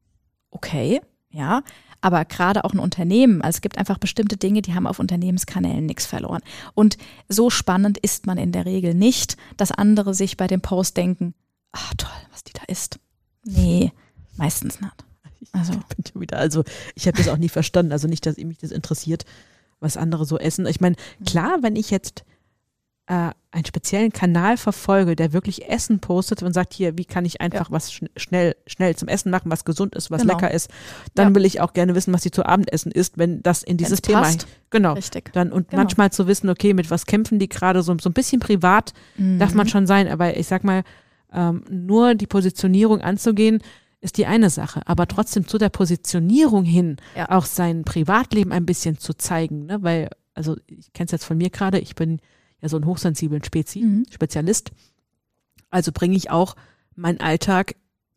[0.52, 1.62] Okay, ja,
[2.02, 5.86] aber gerade auch ein Unternehmen, also es gibt einfach bestimmte Dinge, die haben auf Unternehmenskanälen
[5.86, 6.42] nichts verloren.
[6.74, 6.98] Und
[7.28, 11.34] so spannend ist man in der Regel nicht, dass andere sich bei dem Post denken,
[11.72, 13.00] ach toll, was die da isst.
[13.44, 13.92] Nee,
[14.38, 14.94] meistens nicht.
[15.52, 15.74] Also.
[15.74, 17.92] Ich bin schon wieder, also ich habe das auch nie verstanden.
[17.92, 19.26] Also nicht, dass mich das interessiert,
[19.80, 20.68] was andere so essen.
[20.68, 20.96] Ich meine,
[21.26, 22.24] klar, wenn ich jetzt
[23.10, 27.42] äh, einen speziellen Kanal verfolge, der wirklich Essen postet und sagt, hier, wie kann ich
[27.42, 27.72] einfach ja.
[27.72, 30.36] was schn schnell, schnell zum Essen machen, was gesund ist, was genau.
[30.36, 30.70] lecker ist,
[31.16, 31.36] dann ja.
[31.36, 34.22] will ich auch gerne wissen, was sie zu Abendessen isst, wenn das in dieses Thema
[34.22, 34.48] passt.
[34.70, 34.94] Genau.
[34.94, 35.34] Richtig.
[35.34, 35.82] Dann, und genau.
[35.82, 39.40] manchmal zu wissen, okay, mit was kämpfen die gerade, so, so ein bisschen privat mhm.
[39.40, 40.84] darf man schon sein, aber ich sag mal,
[41.34, 43.64] ähm, nur die Positionierung anzugehen,
[44.02, 47.30] ist die eine Sache, aber trotzdem zu der Positionierung hin ja.
[47.32, 49.82] auch sein Privatleben ein bisschen zu zeigen, ne?
[49.82, 52.20] weil, also ich kenne es jetzt von mir gerade, ich bin
[52.62, 54.06] ja so ein hochsensiblen Spezi, mhm.
[54.10, 54.72] Spezialist.
[55.70, 56.56] Also bringe ich auch
[56.96, 57.76] meinen Alltag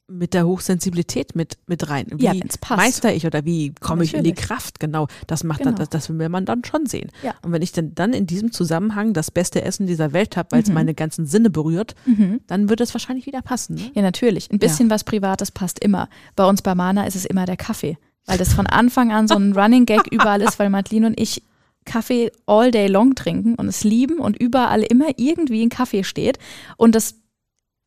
[0.08, 2.06] mit der Hochsensibilität mit, mit rein.
[2.14, 2.34] Wie ja,
[2.68, 4.78] meister ich oder wie komme ich in die Kraft?
[4.80, 5.70] Genau, das macht genau.
[5.70, 7.10] dann, das, das will man dann schon sehen.
[7.22, 7.34] Ja.
[7.42, 10.62] Und wenn ich dann, dann in diesem Zusammenhang das beste Essen dieser Welt habe, weil
[10.62, 10.74] es mhm.
[10.74, 12.40] meine ganzen Sinne berührt, mhm.
[12.46, 13.76] dann würde es wahrscheinlich wieder passen.
[13.76, 13.90] Ne?
[13.94, 14.50] Ja, natürlich.
[14.50, 14.94] Ein bisschen ja.
[14.94, 16.08] was Privates passt immer.
[16.36, 17.96] Bei uns bei Mana ist es immer der Kaffee.
[18.26, 21.42] Weil das von Anfang an so ein Running Gag überall ist, weil Madeline und ich
[21.84, 26.38] Kaffee all day long trinken und es lieben und überall immer irgendwie ein Kaffee steht.
[26.76, 27.14] Und das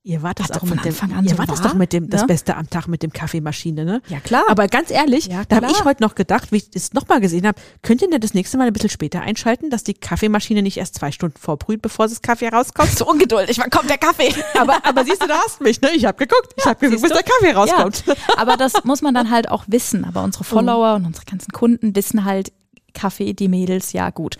[0.07, 0.93] Ihr wart das auch mit dem,
[1.23, 2.27] ihr so wart das doch mit dem, das ne?
[2.27, 4.03] Beste am Tag mit dem Kaffeemaschine, ne?
[4.07, 4.43] Ja, klar.
[4.49, 7.47] Aber ganz ehrlich, ja, da habe ich heute noch gedacht, wie ich das nochmal gesehen
[7.47, 10.77] habe, könnt ihr denn das nächste Mal ein bisschen später einschalten, dass die Kaffeemaschine nicht
[10.77, 12.91] erst zwei Stunden vorbrüht, bevor das Kaffee rauskommt?
[12.95, 14.31] So ungeduldig, wann kommt der Kaffee?
[14.59, 15.89] aber, aber siehst du, da hast du mich, ne?
[15.95, 18.03] Ich habe geguckt, ich ja, habe geguckt, bis der Kaffee rauskommt.
[18.05, 18.13] Ja.
[18.37, 20.05] Aber das muss man dann halt auch wissen.
[20.05, 21.05] Aber unsere Follower mhm.
[21.05, 22.51] und unsere ganzen Kunden wissen halt,
[22.95, 24.37] Kaffee, die Mädels, ja gut.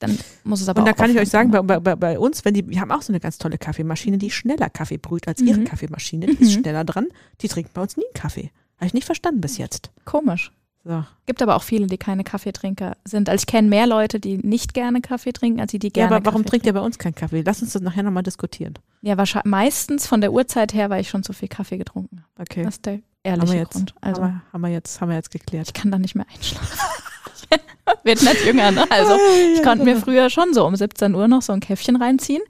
[0.00, 2.54] Dann muss es aber Und da kann ich euch sagen, bei, bei, bei, uns, wenn
[2.54, 5.46] die, wir haben auch so eine ganz tolle Kaffeemaschine, die schneller Kaffee brüht als mhm.
[5.46, 6.26] ihre Kaffeemaschine.
[6.26, 6.38] Die mhm.
[6.40, 7.06] ist schneller dran.
[7.40, 8.50] Die trinkt bei uns nie einen Kaffee.
[8.78, 9.92] Habe ich nicht verstanden bis jetzt.
[10.04, 10.50] Komisch.
[10.84, 11.04] So.
[11.26, 13.28] Gibt aber auch viele, die keine Kaffeetrinker sind.
[13.28, 16.10] Also ich kenne mehr Leute, die nicht gerne Kaffee trinken, als die, die gerne.
[16.10, 17.42] Ja, aber warum Kaffee trinkt ihr bei uns keinen Kaffee?
[17.46, 18.74] Lass uns das nachher nochmal diskutieren.
[19.02, 22.42] Ja, wahrscheinlich meistens von der Uhrzeit her, weil ich schon zu viel Kaffee getrunken habe.
[22.50, 22.64] Okay.
[22.64, 23.94] Das ist der ehrliche haben jetzt, Grund.
[24.00, 25.68] Also haben wir, haben wir, jetzt, haben wir jetzt geklärt.
[25.68, 26.68] Ich kann da nicht mehr einschlafen.
[28.04, 28.90] Wird nicht jünger, ne?
[28.90, 29.16] Also
[29.54, 32.42] ich konnte mir früher schon so um 17 Uhr noch so ein Käffchen reinziehen.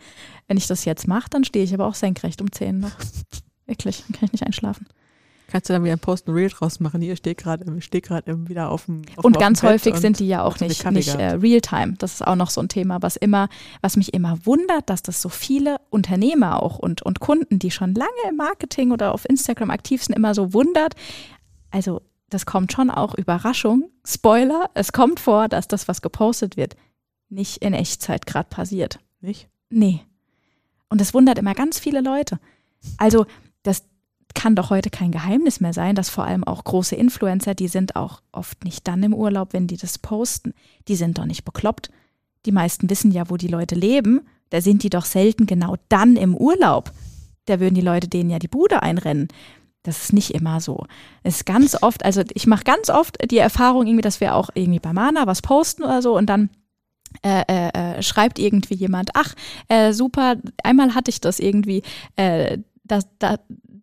[0.49, 2.91] Wenn ich das jetzt mache, dann stehe ich aber auch senkrecht um 10 noch.
[3.67, 4.87] Wirklich, dann kann ich nicht einschlafen.
[5.53, 7.03] Kannst du dann wieder einen Post and Reel draus machen?
[7.03, 10.43] Hier steht gerade steh gerade wieder auf dem auf Und ganz häufig sind die ja
[10.43, 11.95] auch nicht, nicht äh, Realtime.
[11.99, 13.51] Das ist auch noch so ein Thema, was immer,
[13.83, 17.93] was mich immer wundert, dass das so viele Unternehmer auch und, und Kunden, die schon
[17.93, 20.95] lange im Marketing oder auf Instagram aktiv sind, immer so wundert.
[21.71, 22.01] Also
[22.33, 23.91] das kommt schon auch Überraschung.
[24.05, 26.77] Spoiler, es kommt vor, dass das, was gepostet wird,
[27.29, 28.99] nicht in Echtzeit gerade passiert.
[29.21, 29.49] Nicht?
[29.71, 30.01] Nee.
[30.89, 32.39] Und das wundert immer ganz viele Leute.
[32.99, 33.27] Also,
[33.63, 33.85] das
[34.35, 37.97] kann doch heute kein Geheimnis mehr sein, dass vor allem auch große Influencer, die sind
[37.97, 40.55] auch oft nicht dann im Urlaub, wenn die das posten.
[40.89, 41.91] Die sind doch nicht bekloppt.
[42.47, 44.23] Die meisten wissen ja, wo die Leute leben.
[44.51, 46.93] Da sind die doch selten genau dann im Urlaub.
[47.47, 49.29] Da würden die Leute denen ja die Bude einrennen.
[49.83, 50.87] Das ist nicht immer so.
[51.23, 54.51] Es ist ganz oft, also ich mache ganz oft die Erfahrung irgendwie, dass wir auch
[54.55, 56.51] irgendwie bei Mana was posten oder so und dann
[57.23, 57.69] äh, äh,
[57.99, 59.35] äh, schreibt irgendwie jemand, ach,
[59.69, 61.83] äh, super, einmal hatte ich das irgendwie,
[62.17, 63.39] äh, das, da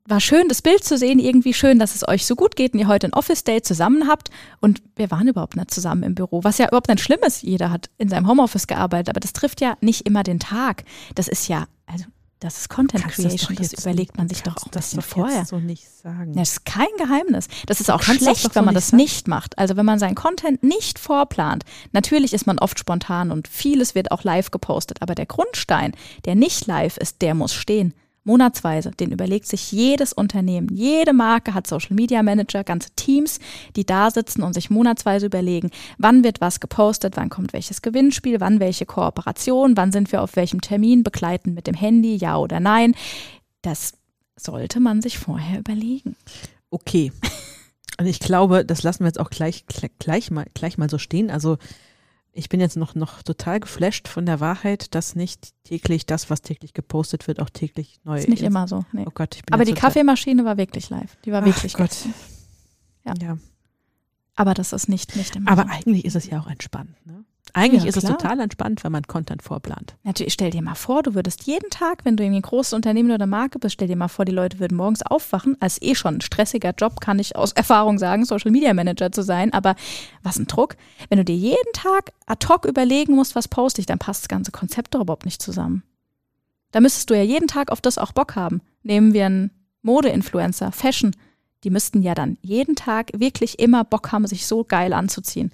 [0.09, 2.79] war schön, das Bild zu sehen, irgendwie schön, dass es euch so gut geht und
[2.79, 4.29] ihr heute ein Office Day zusammen habt.
[4.59, 7.43] Und wir waren überhaupt nicht zusammen im Büro, was ja überhaupt nicht schlimm ist.
[7.43, 10.83] Jeder hat in seinem Homeoffice gearbeitet, aber das trifft ja nicht immer den Tag.
[11.13, 12.05] Das ist ja, also
[12.39, 15.45] das ist Content Creation, das, das überlegt man sich doch auch ein bisschen vorher.
[15.45, 16.33] so nicht sagen.
[16.33, 17.47] Das ist kein Geheimnis.
[17.65, 18.97] Das ist auch schlecht, wenn man das sagen.
[18.97, 19.57] nicht macht.
[19.57, 21.65] Also wenn man seinen Content nicht vorplant.
[21.91, 25.93] Natürlich ist man oft spontan und vieles wird auch live gepostet, aber der Grundstein,
[26.25, 27.93] der nicht live ist, der muss stehen
[28.29, 28.91] monatsweise.
[28.91, 30.69] Den überlegt sich jedes Unternehmen.
[30.71, 33.39] Jede Marke hat Social Media Manager, ganze Teams,
[33.75, 38.39] die da sitzen und sich monatsweise überlegen, wann wird was gepostet, wann kommt welches Gewinnspiel,
[38.39, 42.59] wann welche Kooperation, wann sind wir auf welchem Termin, begleiten mit dem Handy, ja oder
[42.59, 42.93] nein.
[43.63, 43.93] Das
[44.35, 46.15] sollte man sich vorher überlegen.
[46.69, 47.11] Okay.
[47.99, 49.65] Und ich glaube, das lassen wir jetzt auch gleich,
[49.97, 51.31] gleich, mal, gleich mal so stehen.
[51.31, 51.57] Also
[52.31, 56.41] ich bin jetzt noch, noch total geflasht von der Wahrheit, dass nicht täglich das, was
[56.41, 58.29] täglich gepostet wird, auch täglich neu ist.
[58.29, 58.85] Nicht immer so.
[58.91, 59.05] Nee.
[59.07, 61.17] Oh Gott, ich bin Aber die Kaffeemaschine war wirklich live.
[61.25, 62.05] Die war wirklich Ach Gott.
[63.05, 63.13] Ja.
[63.21, 63.37] ja.
[64.35, 65.69] Aber das ist nicht, nicht immer Aber so.
[65.69, 66.95] eigentlich ist es ja auch entspannt.
[67.05, 67.25] Ne?
[67.53, 68.11] Eigentlich ja, ist klar.
[68.11, 69.95] es total entspannt, wenn man Content vorplant.
[70.03, 73.11] Natürlich, stell dir mal vor, du würdest jeden Tag, wenn du irgendwie ein großes Unternehmen
[73.11, 75.57] oder Marke bist, stell dir mal vor, die Leute würden morgens aufwachen.
[75.59, 79.23] Als eh schon ein stressiger Job, kann ich aus Erfahrung sagen, Social Media Manager zu
[79.23, 79.53] sein.
[79.53, 79.75] Aber
[80.23, 80.75] was ein Druck.
[81.09, 84.29] Wenn du dir jeden Tag ad hoc überlegen musst, was poste ich, dann passt das
[84.29, 85.83] ganze Konzept doch überhaupt nicht zusammen.
[86.71, 88.61] Da müsstest du ja jeden Tag auf das auch Bock haben.
[88.83, 91.15] Nehmen wir einen Mode-Influencer, Fashion.
[91.63, 95.51] Die müssten ja dann jeden Tag wirklich immer Bock haben, sich so geil anzuziehen.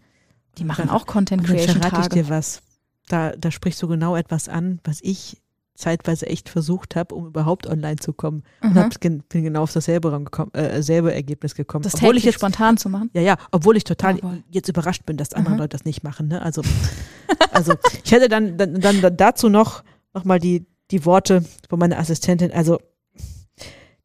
[0.58, 1.80] Die machen auch Content Creation.
[1.82, 2.62] Da verrate ich dir was.
[3.08, 5.42] Da, da sprichst du genau etwas an, was ich
[5.76, 8.44] zeitweise echt versucht habe, um überhaupt online zu kommen.
[8.62, 8.70] Mhm.
[8.70, 11.84] Und hab, bin genau auf dasselbe, gekommen, äh, selbe Ergebnis gekommen.
[11.84, 13.10] Das obwohl ich jetzt spontan zu machen?
[13.14, 14.44] Ja, ja, obwohl ich total Jawohl.
[14.50, 15.60] jetzt überrascht bin, dass andere mhm.
[15.60, 16.30] Leute das nicht machen.
[16.30, 16.42] Ne?
[16.42, 16.62] Also,
[17.52, 19.84] also ich hätte dann, dann, dann dazu noch
[20.14, 22.52] nochmal die, die Worte von meiner Assistentin.
[22.52, 22.80] Also,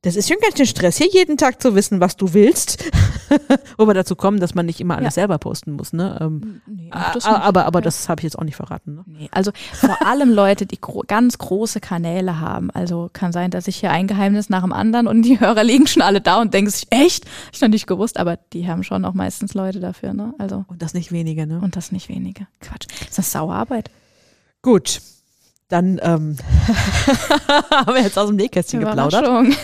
[0.02, 2.84] das ist schon ganz schön Stress, hier jeden Tag zu wissen, was du willst.
[3.76, 5.22] Wo wir dazu kommen, dass man nicht immer alles ja.
[5.22, 5.92] selber posten muss.
[5.92, 6.18] Ne?
[6.20, 7.82] Ähm, nee, aber aber ja.
[7.82, 8.94] das habe ich jetzt auch nicht verraten.
[8.94, 9.04] Ne?
[9.06, 12.70] Nee, also vor allem Leute, die gro ganz große Kanäle haben.
[12.70, 15.86] Also kann sein, dass ich hier ein Geheimnis nach dem anderen und die Hörer liegen
[15.86, 17.26] schon alle da und denken sich, echt?
[17.52, 20.14] Ich noch nicht gewusst, aber die haben schon auch meistens Leute dafür.
[20.14, 20.34] Ne?
[20.38, 21.60] Also, und das nicht wenige, ne?
[21.62, 22.46] Und das nicht wenige.
[22.60, 22.86] Quatsch.
[23.00, 23.90] Das ist eine Sauerarbeit.
[24.62, 25.00] Gut.
[25.70, 26.36] Dann ähm,
[27.70, 29.24] haben wir jetzt aus dem Nähkästchen geplaudert.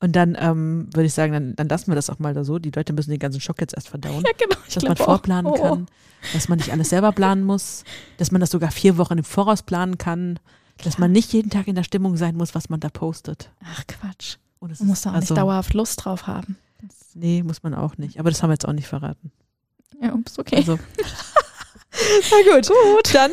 [0.00, 2.60] Und dann ähm, würde ich sagen, dann, dann lassen wir das auch mal da so.
[2.60, 4.22] Die Leute müssen den ganzen Schock jetzt erst verdauen.
[4.24, 4.60] Ja, genau.
[4.72, 5.60] Dass man vorplanen auch.
[5.60, 5.86] kann,
[6.34, 7.82] dass man nicht alles selber planen muss,
[8.18, 10.38] dass man das sogar vier Wochen im Voraus planen kann,
[10.76, 10.84] Klar.
[10.84, 13.50] dass man nicht jeden Tag in der Stimmung sein muss, was man da postet.
[13.64, 14.36] Ach Quatsch.
[14.60, 16.58] man muss da auch also, nicht dauerhaft Lust drauf haben.
[17.14, 18.20] Nee, muss man auch nicht.
[18.20, 19.32] Aber das haben wir jetzt auch nicht verraten.
[20.00, 20.56] Ja, ups, okay.
[20.56, 20.78] Also.
[22.30, 22.68] Na gut.
[22.68, 23.30] gut, dann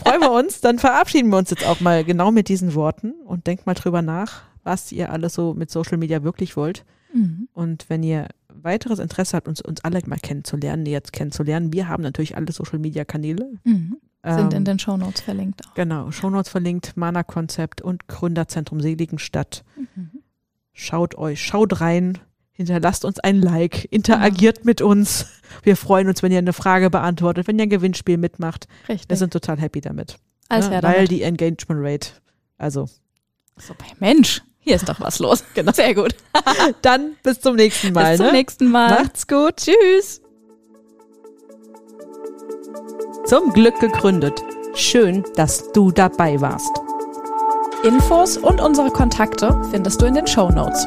[0.00, 0.60] freuen wir uns.
[0.60, 4.02] Dann verabschieden wir uns jetzt auch mal genau mit diesen Worten und denkt mal drüber
[4.02, 6.84] nach, was ihr alles so mit Social Media wirklich wollt.
[7.12, 7.48] Mhm.
[7.52, 12.02] Und wenn ihr weiteres Interesse habt, uns, uns alle mal kennenzulernen, jetzt kennenzulernen, wir haben
[12.02, 13.52] natürlich alle Social Media Kanäle.
[13.64, 13.96] Mhm.
[14.22, 15.66] Sind ähm, in den Shownotes verlinkt.
[15.66, 15.74] Auch.
[15.74, 19.64] Genau, Shownotes verlinkt, Mana-Konzept und Gründerzentrum Seligenstadt.
[19.76, 20.22] Mhm.
[20.72, 22.18] Schaut euch, schaut rein,
[22.60, 24.64] hinterlasst uns ein Like, interagiert ja.
[24.64, 25.26] mit uns.
[25.62, 28.68] Wir freuen uns, wenn ihr eine Frage beantwortet, wenn ihr ein Gewinnspiel mitmacht.
[28.88, 29.08] Richtig.
[29.08, 30.18] Wir sind total happy damit.
[30.48, 30.82] Alles ne?
[30.82, 32.10] Weil die Engagement Rate,
[32.58, 32.86] also.
[33.56, 35.42] So, Mensch, hier ist doch was los.
[35.54, 35.72] Genau.
[35.72, 36.14] Sehr gut.
[36.82, 38.10] Dann bis zum nächsten Mal.
[38.10, 38.32] Bis zum ne?
[38.32, 38.90] nächsten Mal.
[38.90, 39.56] Macht's gut.
[39.56, 40.20] Tschüss.
[43.24, 44.42] Zum Glück gegründet.
[44.74, 46.70] Schön, dass du dabei warst.
[47.84, 50.86] Infos und unsere Kontakte findest du in den Show Notes.